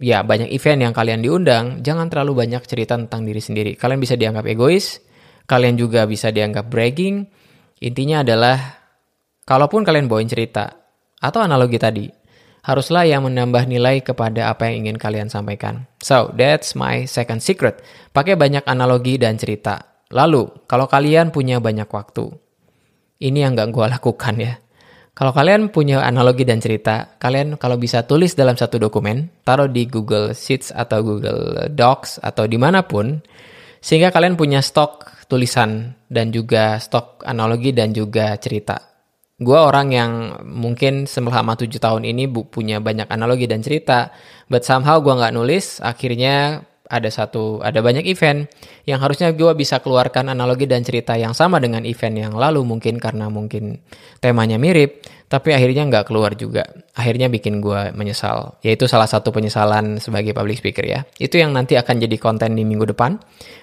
ya 0.00 0.24
banyak 0.24 0.50
event 0.50 0.90
yang 0.90 0.94
kalian 0.96 1.20
diundang, 1.22 1.84
jangan 1.84 2.10
terlalu 2.10 2.42
banyak 2.42 2.64
cerita 2.66 2.98
tentang 2.98 3.22
diri 3.22 3.38
sendiri. 3.38 3.72
Kalian 3.78 4.00
bisa 4.00 4.18
dianggap 4.18 4.48
egois, 4.50 4.98
kalian 5.46 5.78
juga 5.78 6.08
bisa 6.10 6.34
dianggap 6.34 6.66
bragging. 6.66 7.28
Intinya 7.84 8.26
adalah 8.26 8.56
kalaupun 9.44 9.86
kalian 9.86 10.08
bawain 10.08 10.26
cerita 10.26 10.74
atau 11.20 11.44
analogi 11.44 11.76
tadi, 11.76 12.08
haruslah 12.60 13.08
yang 13.08 13.24
menambah 13.24 13.64
nilai 13.64 14.04
kepada 14.04 14.52
apa 14.52 14.68
yang 14.68 14.84
ingin 14.86 14.96
kalian 15.00 15.28
sampaikan. 15.32 15.88
So, 16.00 16.32
that's 16.36 16.76
my 16.76 17.08
second 17.08 17.40
secret. 17.40 17.80
Pakai 18.12 18.36
banyak 18.36 18.64
analogi 18.68 19.16
dan 19.16 19.40
cerita. 19.40 20.04
Lalu, 20.12 20.66
kalau 20.66 20.90
kalian 20.90 21.32
punya 21.32 21.62
banyak 21.62 21.88
waktu, 21.88 22.28
ini 23.22 23.44
yang 23.44 23.56
gak 23.56 23.70
gue 23.72 23.86
lakukan 23.96 24.36
ya. 24.40 24.54
Kalau 25.10 25.36
kalian 25.36 25.68
punya 25.68 26.00
analogi 26.00 26.48
dan 26.48 26.64
cerita, 26.64 27.20
kalian 27.20 27.60
kalau 27.60 27.76
bisa 27.76 28.08
tulis 28.08 28.32
dalam 28.32 28.56
satu 28.56 28.80
dokumen, 28.80 29.28
taruh 29.44 29.68
di 29.68 29.84
Google 29.84 30.32
Sheets 30.32 30.72
atau 30.72 31.04
Google 31.04 31.68
Docs 31.68 32.24
atau 32.24 32.48
di 32.48 32.56
mana 32.56 32.80
pun, 32.88 33.20
sehingga 33.84 34.14
kalian 34.16 34.40
punya 34.40 34.64
stok 34.64 35.28
tulisan 35.28 35.92
dan 36.08 36.32
juga 36.32 36.80
stok 36.80 37.20
analogi 37.28 37.76
dan 37.76 37.92
juga 37.92 38.32
cerita 38.40 38.89
gue 39.40 39.56
orang 39.56 39.88
yang 39.90 40.12
mungkin 40.44 41.08
selama 41.08 41.56
tujuh 41.56 41.80
tahun 41.80 42.04
ini 42.04 42.28
punya 42.28 42.76
banyak 42.78 43.08
analogi 43.08 43.48
dan 43.48 43.64
cerita, 43.64 44.12
but 44.52 44.60
somehow 44.68 45.00
gue 45.00 45.16
nggak 45.16 45.32
nulis, 45.32 45.80
akhirnya 45.80 46.68
ada 46.90 47.06
satu 47.06 47.62
ada 47.62 47.78
banyak 47.78 48.02
event 48.10 48.50
yang 48.84 48.98
harusnya 48.98 49.30
gue 49.30 49.54
bisa 49.54 49.78
keluarkan 49.78 50.34
analogi 50.34 50.66
dan 50.66 50.82
cerita 50.82 51.14
yang 51.14 51.32
sama 51.32 51.62
dengan 51.62 51.86
event 51.86 52.18
yang 52.18 52.34
lalu 52.34 52.66
mungkin 52.66 52.98
karena 52.98 53.30
mungkin 53.30 53.78
temanya 54.18 54.58
mirip 54.58 55.06
tapi 55.30 55.54
akhirnya 55.54 55.86
nggak 55.86 56.10
keluar 56.10 56.34
juga. 56.34 56.66
Akhirnya 56.90 57.30
bikin 57.30 57.62
gue 57.62 57.94
menyesal. 57.94 58.58
Yaitu 58.66 58.90
salah 58.90 59.06
satu 59.06 59.30
penyesalan 59.30 60.02
sebagai 60.02 60.34
public 60.34 60.58
speaker 60.58 60.82
ya. 60.82 61.06
Itu 61.22 61.38
yang 61.38 61.54
nanti 61.54 61.78
akan 61.78 62.02
jadi 62.02 62.18
konten 62.18 62.58
di 62.58 62.66
minggu 62.66 62.90
depan. 62.90 63.14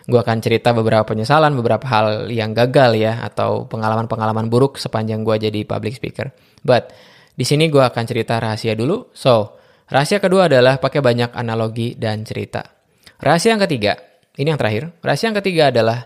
Gue 0.08 0.24
akan 0.24 0.40
cerita 0.40 0.72
beberapa 0.72 1.04
penyesalan 1.04 1.52
beberapa 1.60 1.84
hal 1.92 2.32
yang 2.32 2.56
gagal 2.56 2.96
ya 2.96 3.20
atau 3.20 3.68
pengalaman-pengalaman 3.68 4.48
buruk 4.48 4.80
sepanjang 4.80 5.28
gue 5.28 5.52
jadi 5.52 5.68
public 5.68 6.00
speaker. 6.00 6.32
But 6.64 6.96
di 7.36 7.44
sini 7.44 7.68
gue 7.68 7.84
akan 7.84 8.04
cerita 8.08 8.40
rahasia 8.40 8.72
dulu. 8.72 9.12
So 9.12 9.60
rahasia 9.92 10.24
kedua 10.24 10.48
adalah 10.48 10.80
pakai 10.80 11.04
banyak 11.04 11.36
analogi 11.36 12.00
dan 12.00 12.24
cerita 12.24 12.77
Rahasia 13.18 13.58
yang 13.58 13.64
ketiga, 13.66 13.98
ini 14.38 14.54
yang 14.54 14.60
terakhir. 14.62 14.94
Rahasia 15.02 15.34
yang 15.34 15.38
ketiga 15.42 15.74
adalah 15.74 16.06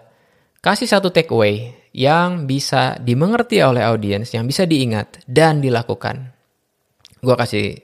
kasih 0.63 0.87
satu 0.87 1.11
takeaway 1.11 1.75
yang 1.91 2.47
bisa 2.47 2.95
dimengerti 2.99 3.59
oleh 3.59 3.83
audiens, 3.83 4.31
yang 4.31 4.47
bisa 4.47 4.63
diingat 4.63 5.27
dan 5.27 5.59
dilakukan. 5.59 6.31
Gue 7.19 7.35
kasih, 7.35 7.75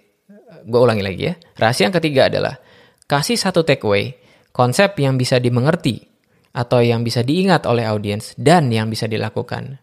gue 0.63 0.79
ulangi 0.79 1.03
lagi 1.03 1.21
ya. 1.27 1.33
Rahasia 1.59 1.91
yang 1.91 1.95
ketiga 1.99 2.31
adalah 2.31 2.55
kasih 3.03 3.35
satu 3.35 3.67
takeaway, 3.67 4.15
konsep 4.55 4.95
yang 4.97 5.19
bisa 5.19 5.43
dimengerti 5.43 6.07
atau 6.55 6.81
yang 6.81 7.03
bisa 7.03 7.21
diingat 7.21 7.67
oleh 7.67 7.85
audiens 7.85 8.33
dan 8.39 8.71
yang 8.71 8.87
bisa 8.87 9.05
dilakukan. 9.05 9.77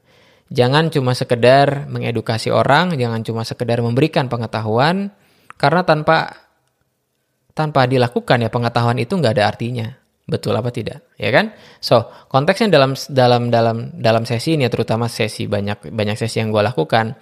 Jangan 0.53 0.93
cuma 0.93 1.13
sekedar 1.17 1.89
mengedukasi 1.89 2.53
orang, 2.53 2.97
jangan 2.97 3.25
cuma 3.25 3.43
sekedar 3.45 3.81
memberikan 3.81 4.29
pengetahuan, 4.29 5.13
karena 5.57 5.87
tanpa 5.87 6.44
tanpa 7.55 7.87
dilakukan 7.87 8.43
ya 8.45 8.51
pengetahuan 8.51 8.99
itu 8.99 9.15
nggak 9.15 9.35
ada 9.39 9.47
artinya. 9.49 9.87
Betul 10.25 10.57
apa 10.57 10.73
tidak? 10.73 11.05
Ya 11.21 11.29
kan? 11.29 11.53
So, 11.85 12.09
konteksnya 12.33 12.73
dalam 12.73 12.97
dalam 13.13 13.53
dalam 13.53 13.77
dalam 14.01 14.25
sesi 14.25 14.57
ini 14.57 14.67
terutama 14.73 15.07
sesi 15.07 15.45
banyak 15.45 15.93
banyak 15.93 16.17
sesi 16.17 16.41
yang 16.41 16.49
gue 16.49 16.65
lakukan, 16.65 17.13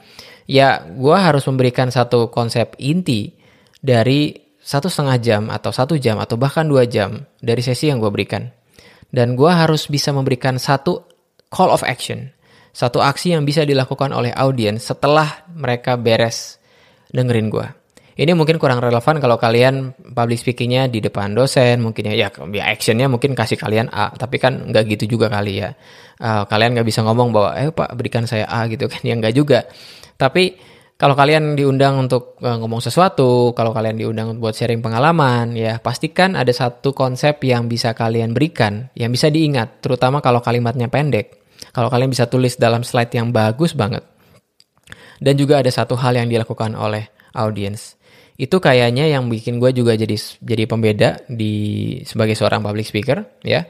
ya 0.46 0.86
gue 0.86 1.16
harus 1.18 1.42
memberikan 1.50 1.90
satu 1.90 2.30
konsep 2.30 2.78
inti 2.78 3.34
dari 3.82 4.32
satu 4.62 4.86
setengah 4.86 5.18
jam 5.18 5.42
atau 5.50 5.74
satu 5.74 5.98
jam 5.98 6.22
atau 6.22 6.38
bahkan 6.38 6.62
dua 6.62 6.86
jam 6.86 7.26
dari 7.42 7.58
sesi 7.58 7.90
yang 7.90 7.98
gue 7.98 8.10
berikan. 8.14 8.46
Dan 9.12 9.34
gue 9.34 9.50
harus 9.50 9.90
bisa 9.90 10.14
memberikan 10.14 10.56
satu 10.56 11.02
call 11.50 11.74
of 11.74 11.82
action, 11.82 12.30
satu 12.70 13.02
aksi 13.02 13.34
yang 13.34 13.42
bisa 13.42 13.66
dilakukan 13.66 14.14
oleh 14.14 14.30
audiens 14.32 14.78
setelah 14.78 15.44
mereka 15.52 15.98
beres 15.98 16.62
dengerin 17.10 17.50
gue. 17.50 17.81
Ini 18.12 18.37
mungkin 18.37 18.61
kurang 18.61 18.85
relevan 18.85 19.16
kalau 19.25 19.40
kalian 19.40 19.97
public 20.12 20.37
speakingnya 20.37 20.85
di 20.85 21.00
depan 21.00 21.33
dosen, 21.33 21.81
mungkin 21.81 22.12
ya, 22.12 22.28
ya, 22.28 22.28
ya 22.28 22.64
actionnya 22.69 23.09
mungkin 23.09 23.33
kasih 23.33 23.57
kalian 23.57 23.88
A, 23.88 24.12
tapi 24.12 24.37
kan 24.37 24.69
nggak 24.69 24.85
gitu 24.97 25.16
juga 25.16 25.33
kali 25.33 25.64
ya. 25.64 25.73
Uh, 26.21 26.45
kalian 26.45 26.76
nggak 26.76 26.85
bisa 26.85 27.00
ngomong 27.00 27.33
bahwa, 27.33 27.57
eh 27.57 27.73
pak 27.73 27.97
berikan 27.97 28.28
saya 28.28 28.45
A 28.52 28.69
gitu 28.69 28.85
kan, 28.85 29.00
ya 29.09 29.16
nggak 29.16 29.33
juga. 29.33 29.64
Tapi 30.21 30.73
kalau 31.00 31.16
kalian 31.16 31.57
diundang 31.57 32.04
untuk 32.04 32.37
uh, 32.45 32.61
ngomong 32.61 32.85
sesuatu, 32.85 33.57
kalau 33.57 33.73
kalian 33.73 33.97
diundang 33.97 34.37
buat 34.37 34.52
sharing 34.52 34.85
pengalaman, 34.85 35.57
ya 35.57 35.81
pastikan 35.81 36.37
ada 36.37 36.52
satu 36.52 36.92
konsep 36.92 37.40
yang 37.49 37.64
bisa 37.64 37.97
kalian 37.97 38.37
berikan, 38.37 38.92
yang 38.92 39.09
bisa 39.09 39.33
diingat, 39.33 39.81
terutama 39.81 40.21
kalau 40.21 40.45
kalimatnya 40.45 40.92
pendek. 40.92 41.40
Kalau 41.73 41.88
kalian 41.88 42.12
bisa 42.12 42.28
tulis 42.28 42.61
dalam 42.61 42.85
slide 42.85 43.09
yang 43.16 43.33
bagus 43.33 43.73
banget. 43.73 44.04
Dan 45.16 45.40
juga 45.40 45.64
ada 45.64 45.73
satu 45.73 45.97
hal 45.97 46.21
yang 46.21 46.28
dilakukan 46.28 46.76
oleh 46.76 47.09
audience. 47.36 47.96
Itu 48.40 48.58
kayaknya 48.58 49.06
yang 49.08 49.28
bikin 49.28 49.60
gue 49.60 49.70
juga 49.76 49.92
jadi 49.94 50.16
jadi 50.40 50.64
pembeda 50.64 51.20
di 51.28 51.54
sebagai 52.02 52.32
seorang 52.34 52.64
public 52.64 52.88
speaker 52.88 53.22
ya. 53.44 53.66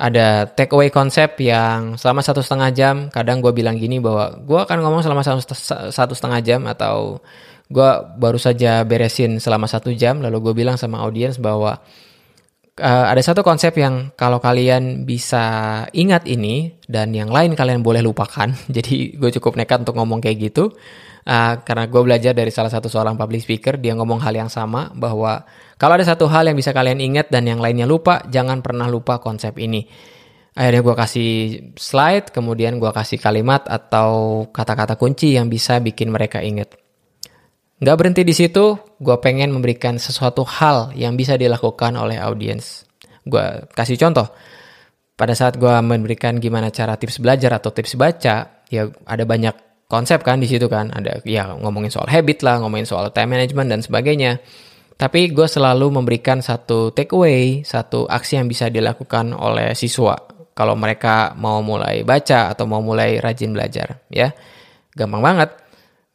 Ada 0.00 0.48
take 0.56 0.72
away 0.72 0.88
konsep 0.88 1.36
yang 1.44 2.00
selama 2.00 2.24
satu 2.24 2.40
setengah 2.40 2.70
jam 2.72 2.96
kadang 3.12 3.44
gue 3.44 3.52
bilang 3.52 3.76
gini 3.76 4.00
bahwa 4.00 4.32
gue 4.40 4.56
akan 4.56 4.80
ngomong 4.80 5.04
selama 5.04 5.20
satu, 5.20 6.14
setengah 6.16 6.40
jam 6.40 6.64
atau 6.64 7.20
gue 7.68 7.90
baru 8.16 8.40
saja 8.40 8.80
beresin 8.82 9.38
selama 9.38 9.68
satu 9.68 9.92
jam 9.92 10.24
lalu 10.24 10.40
gue 10.40 10.54
bilang 10.64 10.80
sama 10.80 11.04
audiens 11.04 11.36
bahwa 11.36 11.84
uh, 12.80 13.06
ada 13.12 13.20
satu 13.20 13.44
konsep 13.44 13.76
yang 13.76 14.10
kalau 14.16 14.40
kalian 14.40 15.04
bisa 15.04 15.84
ingat 15.92 16.24
ini 16.24 16.80
dan 16.88 17.12
yang 17.12 17.28
lain 17.28 17.52
kalian 17.52 17.84
boleh 17.84 18.00
lupakan. 18.00 18.50
Jadi 18.76 19.14
gue 19.20 19.30
cukup 19.36 19.60
nekat 19.60 19.84
untuk 19.84 20.00
ngomong 20.00 20.24
kayak 20.24 20.50
gitu 20.50 20.72
Uh, 21.20 21.60
karena 21.62 21.84
gue 21.84 22.00
belajar 22.00 22.32
dari 22.32 22.48
salah 22.48 22.72
satu 22.72 22.88
seorang 22.88 23.14
public 23.14 23.44
speaker, 23.44 23.76
dia 23.76 23.92
ngomong 23.92 24.24
hal 24.24 24.32
yang 24.32 24.48
sama 24.48 24.88
bahwa 24.96 25.44
kalau 25.76 26.00
ada 26.00 26.04
satu 26.08 26.24
hal 26.32 26.48
yang 26.48 26.56
bisa 26.56 26.72
kalian 26.72 26.96
ingat 26.96 27.28
dan 27.28 27.44
yang 27.44 27.60
lainnya 27.60 27.84
lupa, 27.84 28.24
jangan 28.32 28.64
pernah 28.64 28.88
lupa 28.88 29.20
konsep 29.20 29.56
ini. 29.60 29.84
Akhirnya 30.56 30.82
gue 30.82 30.96
kasih 30.96 31.30
slide, 31.78 32.34
kemudian 32.34 32.80
gue 32.82 32.90
kasih 32.90 33.20
kalimat 33.20 33.68
atau 33.68 34.44
kata-kata 34.50 34.98
kunci 34.98 35.36
yang 35.36 35.46
bisa 35.46 35.78
bikin 35.78 36.10
mereka 36.10 36.42
ingat. 36.42 36.74
Gak 37.80 37.96
berhenti 37.96 38.26
di 38.26 38.34
situ, 38.36 38.76
gue 38.76 39.16
pengen 39.24 39.56
memberikan 39.56 39.96
sesuatu 39.96 40.44
hal 40.44 40.92
yang 40.92 41.16
bisa 41.16 41.40
dilakukan 41.40 41.96
oleh 41.96 42.20
audiens. 42.20 42.84
Gue 43.24 43.64
kasih 43.72 43.96
contoh, 43.96 44.28
pada 45.16 45.32
saat 45.32 45.56
gue 45.56 45.72
memberikan 45.80 46.36
gimana 46.40 46.68
cara 46.68 46.96
tips 46.96 47.20
belajar 47.20 47.56
atau 47.56 47.72
tips 47.72 47.96
baca, 47.96 48.64
ya 48.68 48.82
ada 48.88 49.24
banyak 49.24 49.69
konsep 49.90 50.22
kan 50.22 50.38
di 50.38 50.46
situ 50.46 50.70
kan. 50.70 50.94
Ada 50.94 51.26
ya 51.26 51.50
ngomongin 51.58 51.90
soal 51.90 52.06
habit 52.06 52.46
lah 52.46 52.62
ngomongin 52.62 52.86
soal 52.86 53.10
time 53.10 53.34
management 53.34 53.68
dan 53.74 53.80
sebagainya. 53.82 54.38
Tapi 54.94 55.34
gue 55.34 55.48
selalu 55.48 55.90
memberikan 55.90 56.38
satu 56.38 56.94
takeaway 56.94 57.66
satu 57.66 58.06
aksi 58.06 58.38
yang 58.38 58.46
bisa 58.46 58.70
dilakukan 58.70 59.32
oleh 59.32 59.72
siswa 59.72 60.12
kalau 60.52 60.76
mereka 60.76 61.32
mau 61.40 61.64
mulai 61.64 62.04
baca 62.04 62.52
atau 62.52 62.68
mau 62.68 62.84
mulai 62.84 63.18
rajin 63.18 63.50
belajar 63.50 64.06
ya. 64.12 64.30
Gampang 64.92 65.24
banget. 65.24 65.50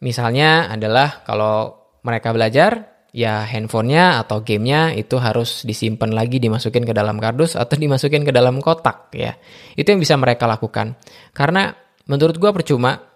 Misalnya 0.05 0.69
adalah 0.69 1.25
kalau 1.25 1.73
mereka 2.05 2.29
belajar 2.29 2.93
ya 3.15 3.47
handphonenya 3.47 4.21
atau 4.21 4.43
gamenya 4.43 4.93
itu 4.93 5.15
harus 5.17 5.63
disimpan 5.63 6.11
lagi 6.11 6.37
dimasukin 6.37 6.83
ke 6.85 6.93
dalam 6.93 7.17
kardus 7.17 7.57
atau 7.57 7.73
dimasukin 7.83 8.21
ke 8.21 8.29
dalam 8.29 8.61
kotak 8.61 9.09
ya. 9.17 9.33
Itu 9.73 9.97
yang 9.97 10.03
bisa 10.03 10.13
mereka 10.13 10.45
lakukan. 10.45 10.93
Karena 11.33 11.73
menurut 12.05 12.37
gue 12.37 12.51
percuma 12.53 13.14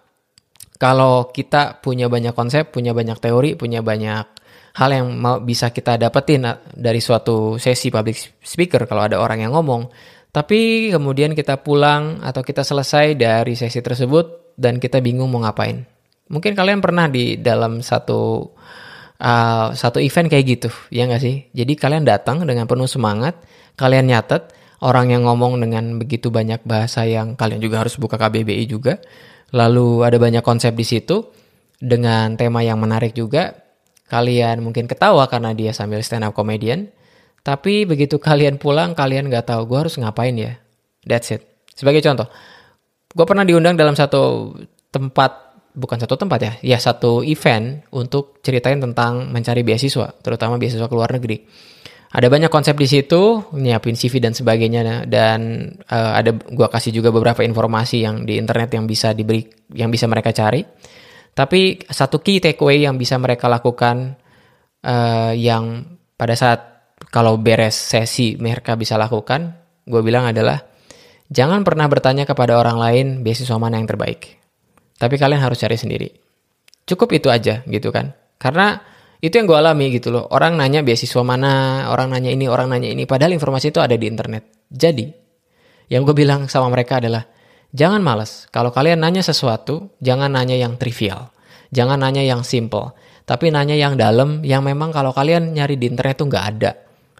kalau 0.80 1.28
kita 1.28 1.84
punya 1.84 2.08
banyak 2.08 2.32
konsep, 2.32 2.72
punya 2.72 2.96
banyak 2.96 3.20
teori, 3.20 3.52
punya 3.52 3.84
banyak 3.84 4.24
hal 4.80 4.90
yang 4.96 5.12
mau 5.12 5.36
bisa 5.44 5.68
kita 5.68 6.00
dapetin 6.00 6.48
ah, 6.48 6.56
dari 6.72 7.04
suatu 7.04 7.60
sesi 7.60 7.92
public 7.92 8.40
speaker 8.40 8.88
kalau 8.88 9.04
ada 9.04 9.20
orang 9.20 9.44
yang 9.44 9.52
ngomong, 9.52 9.92
tapi 10.32 10.88
kemudian 10.88 11.36
kita 11.36 11.60
pulang 11.60 12.24
atau 12.24 12.40
kita 12.40 12.64
selesai 12.64 13.12
dari 13.12 13.52
sesi 13.60 13.84
tersebut 13.84 14.56
dan 14.56 14.80
kita 14.80 15.04
bingung 15.04 15.28
mau 15.28 15.44
ngapain. 15.44 15.84
Mungkin 16.32 16.56
kalian 16.56 16.80
pernah 16.80 17.12
di 17.12 17.36
dalam 17.36 17.84
satu 17.84 18.48
uh, 19.20 19.68
satu 19.76 20.00
event 20.00 20.32
kayak 20.32 20.44
gitu, 20.48 20.70
ya 20.88 21.04
nggak 21.04 21.20
sih? 21.20 21.44
Jadi 21.52 21.76
kalian 21.76 22.08
datang 22.08 22.40
dengan 22.48 22.64
penuh 22.64 22.88
semangat, 22.88 23.36
kalian 23.76 24.08
nyatet 24.08 24.48
orang 24.80 25.12
yang 25.12 25.28
ngomong 25.28 25.60
dengan 25.60 26.00
begitu 26.00 26.32
banyak 26.32 26.64
bahasa 26.64 27.04
yang 27.04 27.36
kalian 27.36 27.60
juga 27.60 27.84
harus 27.84 28.00
buka 28.00 28.16
KBBI 28.16 28.64
juga 28.64 28.96
Lalu 29.50 30.06
ada 30.06 30.16
banyak 30.18 30.42
konsep 30.46 30.74
di 30.74 30.86
situ 30.86 31.26
dengan 31.80 32.34
tema 32.38 32.62
yang 32.62 32.78
menarik 32.78 33.14
juga. 33.16 33.54
Kalian 34.10 34.62
mungkin 34.62 34.90
ketawa 34.90 35.30
karena 35.30 35.54
dia 35.54 35.70
sambil 35.70 36.02
stand 36.02 36.26
up 36.26 36.34
comedian. 36.34 36.90
Tapi 37.40 37.88
begitu 37.88 38.20
kalian 38.20 38.60
pulang, 38.60 38.92
kalian 38.92 39.30
nggak 39.30 39.48
tahu 39.48 39.64
gue 39.70 39.78
harus 39.86 39.94
ngapain 39.96 40.34
ya. 40.36 40.58
That's 41.06 41.32
it. 41.32 41.46
Sebagai 41.72 42.04
contoh, 42.04 42.28
gue 43.10 43.26
pernah 43.26 43.46
diundang 43.46 43.80
dalam 43.80 43.96
satu 43.96 44.52
tempat, 44.92 45.56
bukan 45.72 45.96
satu 45.96 46.20
tempat 46.20 46.38
ya, 46.42 46.52
ya 46.60 46.78
satu 46.78 47.24
event 47.24 47.86
untuk 47.94 48.44
ceritain 48.44 48.76
tentang 48.76 49.32
mencari 49.32 49.64
beasiswa, 49.64 50.12
terutama 50.20 50.60
beasiswa 50.60 50.84
ke 50.84 50.94
luar 50.94 51.16
negeri 51.16 51.40
ada 52.10 52.26
banyak 52.26 52.50
konsep 52.50 52.74
di 52.74 52.90
situ 52.90 53.46
nyiapin 53.54 53.94
CV 53.94 54.18
dan 54.18 54.34
sebagainya. 54.34 55.06
Dan 55.06 55.70
uh, 55.86 56.12
ada 56.18 56.34
gua 56.34 56.66
kasih 56.66 56.90
juga 56.90 57.14
beberapa 57.14 57.46
informasi 57.46 58.02
yang 58.02 58.26
di 58.26 58.34
internet 58.34 58.74
yang 58.74 58.90
bisa 58.90 59.14
diberi 59.14 59.46
yang 59.78 59.94
bisa 59.94 60.10
mereka 60.10 60.34
cari. 60.34 60.66
Tapi 61.30 61.86
satu 61.86 62.18
key 62.18 62.42
takeaway 62.42 62.82
yang 62.82 62.98
bisa 62.98 63.14
mereka 63.14 63.46
lakukan 63.46 64.18
uh, 64.82 65.32
yang 65.38 65.86
pada 66.18 66.34
saat 66.34 66.60
kalau 67.14 67.38
beres 67.38 67.78
sesi 67.78 68.34
mereka 68.36 68.74
bisa 68.74 68.98
lakukan 68.98 69.56
gue 69.86 70.02
bilang 70.04 70.28
adalah 70.28 70.60
jangan 71.30 71.64
pernah 71.64 71.88
bertanya 71.88 72.28
kepada 72.28 72.58
orang 72.58 72.76
lain 72.76 73.06
beasiswa 73.22 73.54
mana 73.54 73.78
yang 73.78 73.86
terbaik? 73.86 74.36
Tapi 74.98 75.14
kalian 75.14 75.40
harus 75.40 75.62
cari 75.62 75.78
sendiri. 75.78 76.10
Cukup 76.84 77.14
itu 77.14 77.30
aja 77.30 77.62
gitu 77.70 77.94
kan. 77.94 78.12
Karena 78.36 78.89
itu 79.20 79.36
yang 79.36 79.44
gue 79.44 79.58
alami 79.60 79.92
gitu 79.92 80.08
loh. 80.08 80.24
Orang 80.32 80.56
nanya 80.56 80.80
beasiswa 80.80 81.20
mana 81.20 81.84
orang 81.92 82.08
nanya 82.08 82.32
ini 82.32 82.48
orang 82.48 82.72
nanya 82.72 82.88
ini. 82.88 83.04
Padahal 83.04 83.36
informasi 83.36 83.68
itu 83.68 83.80
ada 83.80 83.92
di 83.92 84.08
internet. 84.08 84.64
Jadi 84.72 85.12
yang 85.92 86.08
gue 86.08 86.16
bilang 86.16 86.48
sama 86.48 86.72
mereka 86.72 87.04
adalah 87.04 87.28
jangan 87.70 88.00
males 88.00 88.48
kalau 88.48 88.72
kalian 88.72 89.04
nanya 89.04 89.20
sesuatu 89.20 89.92
jangan 90.00 90.32
nanya 90.32 90.56
yang 90.56 90.80
trivial. 90.80 91.28
Jangan 91.68 92.00
nanya 92.00 92.24
yang 92.24 92.40
simple. 92.42 92.96
Tapi 93.28 93.52
nanya 93.52 93.76
yang 93.76 93.94
dalam 94.00 94.40
yang 94.40 94.64
memang 94.64 94.90
kalau 94.90 95.12
kalian 95.12 95.52
nyari 95.52 95.76
di 95.76 95.92
internet 95.92 96.16
tuh 96.16 96.26
nggak 96.32 96.44
ada. 96.56 96.72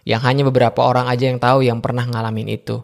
Yang 0.09 0.21
hanya 0.25 0.43
beberapa 0.49 0.81
orang 0.81 1.07
aja 1.07 1.29
yang 1.29 1.37
tahu 1.37 1.69
yang 1.69 1.85
pernah 1.85 2.09
ngalamin 2.09 2.49
itu. 2.49 2.81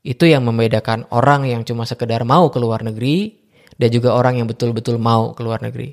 Itu 0.00 0.24
yang 0.24 0.48
membedakan 0.48 1.12
orang 1.12 1.44
yang 1.44 1.62
cuma 1.68 1.84
sekedar 1.84 2.24
mau 2.24 2.48
ke 2.48 2.56
luar 2.56 2.80
negeri 2.88 3.36
dan 3.76 3.92
juga 3.92 4.16
orang 4.16 4.40
yang 4.40 4.48
betul-betul 4.48 4.96
mau 4.96 5.36
ke 5.36 5.44
luar 5.44 5.60
negeri. 5.60 5.92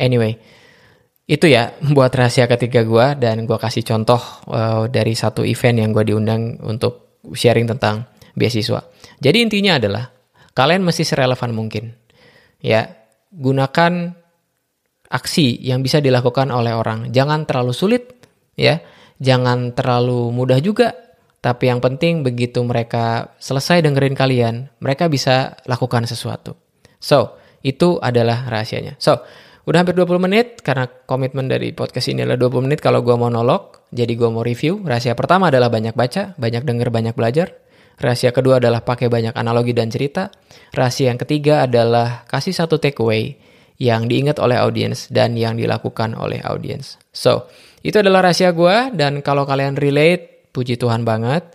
Anyway 0.00 0.61
itu 1.26 1.46
ya 1.46 1.70
buat 1.94 2.10
rahasia 2.10 2.50
ketiga 2.50 2.82
gue 2.82 3.06
dan 3.22 3.46
gue 3.46 3.58
kasih 3.58 3.86
contoh 3.86 4.18
uh, 4.50 4.90
dari 4.90 5.14
satu 5.14 5.46
event 5.46 5.78
yang 5.78 5.90
gue 5.94 6.02
diundang 6.02 6.58
untuk 6.66 7.22
sharing 7.30 7.70
tentang 7.70 8.10
beasiswa. 8.34 8.82
Jadi 9.22 9.38
intinya 9.38 9.78
adalah 9.78 10.10
kalian 10.52 10.82
mesti 10.82 11.06
serelevan 11.06 11.54
mungkin. 11.54 11.94
Ya, 12.62 12.90
gunakan 13.30 14.14
aksi 15.12 15.60
yang 15.62 15.82
bisa 15.82 16.02
dilakukan 16.02 16.50
oleh 16.50 16.74
orang. 16.74 17.12
Jangan 17.14 17.46
terlalu 17.46 17.74
sulit, 17.74 18.02
ya. 18.58 18.82
Jangan 19.22 19.78
terlalu 19.78 20.34
mudah 20.34 20.58
juga. 20.58 20.94
Tapi 21.42 21.70
yang 21.70 21.82
penting 21.82 22.22
begitu 22.22 22.62
mereka 22.62 23.34
selesai 23.42 23.82
dengerin 23.82 24.14
kalian, 24.14 24.54
mereka 24.78 25.10
bisa 25.10 25.58
lakukan 25.66 26.06
sesuatu. 26.06 26.54
So, 27.02 27.34
itu 27.66 27.98
adalah 27.98 28.46
rahasianya. 28.46 28.94
So, 29.02 29.26
Udah 29.62 29.86
hampir 29.86 29.94
20 29.94 30.18
menit 30.18 30.58
karena 30.66 30.90
komitmen 31.06 31.46
dari 31.46 31.70
podcast 31.70 32.10
ini 32.10 32.26
adalah 32.26 32.50
20 32.50 32.66
menit 32.66 32.82
kalau 32.82 32.98
gue 33.06 33.14
monolog. 33.14 33.86
Jadi 33.94 34.18
gue 34.18 34.26
mau 34.26 34.42
review. 34.42 34.82
Rahasia 34.82 35.14
pertama 35.14 35.54
adalah 35.54 35.70
banyak 35.70 35.94
baca, 35.94 36.34
banyak 36.34 36.66
denger, 36.66 36.90
banyak 36.90 37.14
belajar. 37.14 37.62
Rahasia 37.94 38.34
kedua 38.34 38.58
adalah 38.58 38.82
pakai 38.82 39.06
banyak 39.06 39.30
analogi 39.38 39.70
dan 39.70 39.86
cerita. 39.86 40.34
Rahasia 40.74 41.14
yang 41.14 41.20
ketiga 41.22 41.62
adalah 41.62 42.26
kasih 42.26 42.50
satu 42.50 42.82
takeaway 42.82 43.38
yang 43.78 44.10
diingat 44.10 44.42
oleh 44.42 44.58
audiens 44.58 45.06
dan 45.14 45.38
yang 45.38 45.54
dilakukan 45.54 46.18
oleh 46.18 46.42
audiens. 46.42 46.98
So, 47.14 47.46
itu 47.86 48.02
adalah 48.02 48.26
rahasia 48.26 48.50
gue 48.50 48.90
dan 48.98 49.22
kalau 49.22 49.46
kalian 49.46 49.78
relate, 49.78 50.50
puji 50.50 50.74
Tuhan 50.74 51.06
banget. 51.06 51.46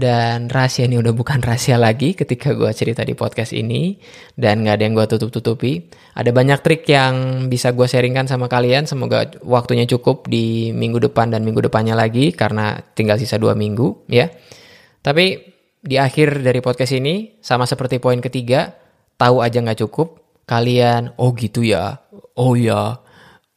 Dan 0.00 0.48
rahasia 0.48 0.88
ini 0.88 0.96
udah 0.96 1.12
bukan 1.12 1.44
rahasia 1.44 1.76
lagi 1.76 2.16
ketika 2.16 2.56
gue 2.56 2.72
cerita 2.72 3.04
di 3.04 3.12
podcast 3.12 3.52
ini 3.52 4.00
dan 4.32 4.64
gak 4.64 4.80
ada 4.80 4.84
yang 4.88 4.96
gue 4.96 5.04
tutup-tutupi. 5.04 5.92
Ada 6.16 6.32
banyak 6.32 6.64
trik 6.64 6.88
yang 6.88 7.46
bisa 7.52 7.76
gue 7.76 7.84
sharingkan 7.84 8.24
sama 8.24 8.48
kalian. 8.48 8.88
Semoga 8.88 9.28
waktunya 9.44 9.84
cukup 9.84 10.24
di 10.24 10.72
minggu 10.72 11.04
depan 11.04 11.28
dan 11.28 11.44
minggu 11.44 11.60
depannya 11.68 11.92
lagi 11.92 12.32
karena 12.32 12.80
tinggal 12.96 13.20
sisa 13.20 13.36
dua 13.36 13.52
minggu 13.52 14.08
ya. 14.08 14.32
Tapi 15.04 15.36
di 15.84 16.00
akhir 16.00 16.40
dari 16.40 16.64
podcast 16.64 16.96
ini 16.96 17.36
sama 17.44 17.68
seperti 17.68 18.00
poin 18.00 18.24
ketiga, 18.24 18.72
tahu 19.20 19.44
aja 19.44 19.60
nggak 19.60 19.84
cukup. 19.84 20.16
Kalian, 20.48 21.14
oh 21.20 21.30
gitu 21.36 21.62
ya, 21.62 22.02
oh 22.34 22.58
ya, 22.58 22.98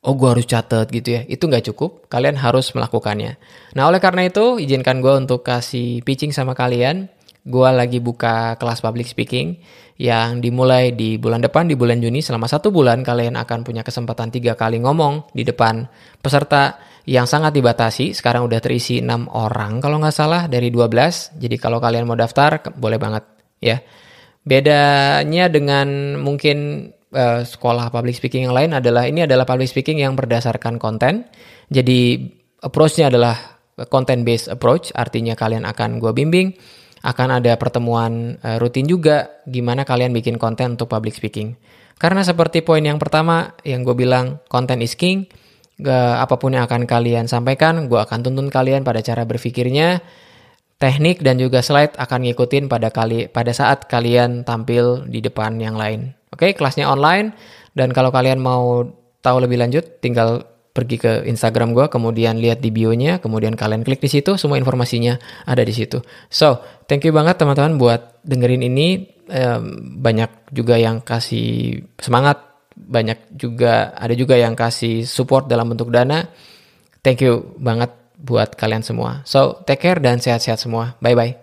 oh 0.03 0.13
gue 0.19 0.29
harus 0.29 0.43
catat 0.43 0.91
gitu 0.91 1.15
ya, 1.15 1.21
itu 1.25 1.47
nggak 1.47 1.71
cukup, 1.71 2.11
kalian 2.11 2.35
harus 2.35 2.75
melakukannya. 2.75 3.39
Nah 3.75 3.83
oleh 3.87 4.03
karena 4.03 4.27
itu, 4.27 4.59
izinkan 4.59 4.99
gue 4.99 5.15
untuk 5.15 5.47
kasih 5.47 6.03
pitching 6.03 6.35
sama 6.35 6.51
kalian, 6.51 7.07
gue 7.47 7.69
lagi 7.71 8.03
buka 8.03 8.59
kelas 8.59 8.83
public 8.83 9.07
speaking 9.07 9.59
yang 9.95 10.43
dimulai 10.43 10.91
di 10.91 11.15
bulan 11.15 11.39
depan, 11.39 11.71
di 11.71 11.79
bulan 11.79 12.03
Juni, 12.03 12.19
selama 12.19 12.51
satu 12.51 12.67
bulan 12.71 12.99
kalian 13.05 13.39
akan 13.39 13.63
punya 13.63 13.83
kesempatan 13.83 14.27
tiga 14.31 14.59
kali 14.59 14.83
ngomong 14.83 15.31
di 15.31 15.47
depan 15.47 15.87
peserta 16.19 16.79
yang 17.03 17.27
sangat 17.27 17.51
dibatasi, 17.55 18.15
sekarang 18.15 18.47
udah 18.47 18.63
terisi 18.63 19.03
6 19.03 19.27
orang 19.31 19.83
kalau 19.83 19.99
nggak 19.99 20.15
salah 20.15 20.47
dari 20.47 20.71
12, 20.71 21.35
jadi 21.39 21.55
kalau 21.59 21.83
kalian 21.83 22.07
mau 22.07 22.15
daftar, 22.15 22.59
boleh 22.75 22.99
banget 22.99 23.23
ya. 23.59 23.79
Bedanya 24.43 25.47
dengan 25.47 26.19
mungkin 26.19 26.91
uh, 27.13 27.41
sekolah 27.45 27.93
public 27.93 28.17
speaking 28.17 28.49
yang 28.49 28.55
lain 28.57 28.73
adalah 28.75 29.07
ini 29.07 29.23
adalah 29.23 29.45
public 29.45 29.69
speaking 29.69 30.01
yang 30.01 30.17
berdasarkan 30.17 30.81
konten. 30.81 31.29
Jadi 31.69 32.29
approach-nya 32.59 33.07
adalah 33.07 33.61
content 33.87 34.21
based 34.25 34.49
approach, 34.51 34.91
artinya 34.93 35.33
kalian 35.33 35.65
akan 35.65 35.97
gue 35.97 36.11
bimbing, 36.13 36.53
akan 37.05 37.41
ada 37.41 37.55
pertemuan 37.55 38.37
uh, 38.41 38.57
rutin 38.57 38.85
juga 38.85 39.41
gimana 39.45 39.85
kalian 39.87 40.11
bikin 40.11 40.35
konten 40.41 40.75
untuk 40.75 40.91
public 40.91 41.15
speaking. 41.15 41.55
Karena 42.01 42.25
seperti 42.25 42.65
poin 42.65 42.83
yang 42.83 42.99
pertama 42.99 43.55
yang 43.63 43.85
gue 43.85 43.95
bilang 43.95 44.43
content 44.51 44.81
is 44.83 44.97
king, 44.97 45.29
apa 45.89 46.35
pun 46.37 46.53
yang 46.53 46.67
akan 46.67 46.83
kalian 46.83 47.25
sampaikan, 47.31 47.87
gue 47.87 47.97
akan 47.97 48.27
tuntun 48.27 48.51
kalian 48.51 48.83
pada 48.83 48.99
cara 48.99 49.23
berpikirnya, 49.23 50.03
teknik 50.83 51.23
dan 51.23 51.39
juga 51.39 51.63
slide 51.63 51.95
akan 51.95 52.27
ngikutin 52.27 52.67
pada 52.67 52.91
kali 52.91 53.31
pada 53.31 53.55
saat 53.55 53.87
kalian 53.87 54.43
tampil 54.43 55.07
di 55.07 55.23
depan 55.23 55.55
yang 55.63 55.79
lain. 55.79 56.11
Oke, 56.33 56.49
okay, 56.49 56.51
kelasnya 56.57 56.89
online 56.89 57.37
dan 57.77 57.93
kalau 57.93 58.09
kalian 58.09 58.41
mau 58.41 58.81
tahu 59.21 59.37
lebih 59.45 59.61
lanjut 59.61 60.01
tinggal 60.01 60.49
pergi 60.73 60.97
ke 60.97 61.11
Instagram 61.29 61.77
gue, 61.77 61.85
kemudian 61.85 62.41
lihat 62.41 62.57
di 62.57 62.73
bio-nya, 62.73 63.21
kemudian 63.21 63.53
kalian 63.53 63.85
klik 63.85 64.01
di 64.01 64.09
situ, 64.09 64.35
semua 64.41 64.57
informasinya 64.57 65.21
ada 65.45 65.61
di 65.61 65.69
situ. 65.69 66.01
So, 66.33 66.65
thank 66.89 67.05
you 67.05 67.13
banget 67.13 67.37
teman-teman 67.37 67.77
buat 67.77 68.25
dengerin 68.25 68.65
ini. 68.65 69.13
Um, 69.29 69.95
banyak 70.03 70.51
juga 70.51 70.75
yang 70.75 70.99
kasih 71.05 71.79
semangat, 72.01 72.41
banyak 72.73 73.37
juga 73.37 73.93
ada 73.93 74.17
juga 74.17 74.35
yang 74.35 74.57
kasih 74.57 75.05
support 75.05 75.45
dalam 75.45 75.69
bentuk 75.69 75.93
dana. 75.93 76.25
Thank 77.05 77.21
you 77.21 77.53
banget 77.61 77.93
buat 78.17 78.57
kalian 78.57 78.81
semua. 78.81 79.21
So, 79.29 79.61
take 79.69 79.85
care 79.85 80.01
dan 80.01 80.17
sehat-sehat 80.17 80.57
semua. 80.57 80.97
Bye-bye. 80.99 81.42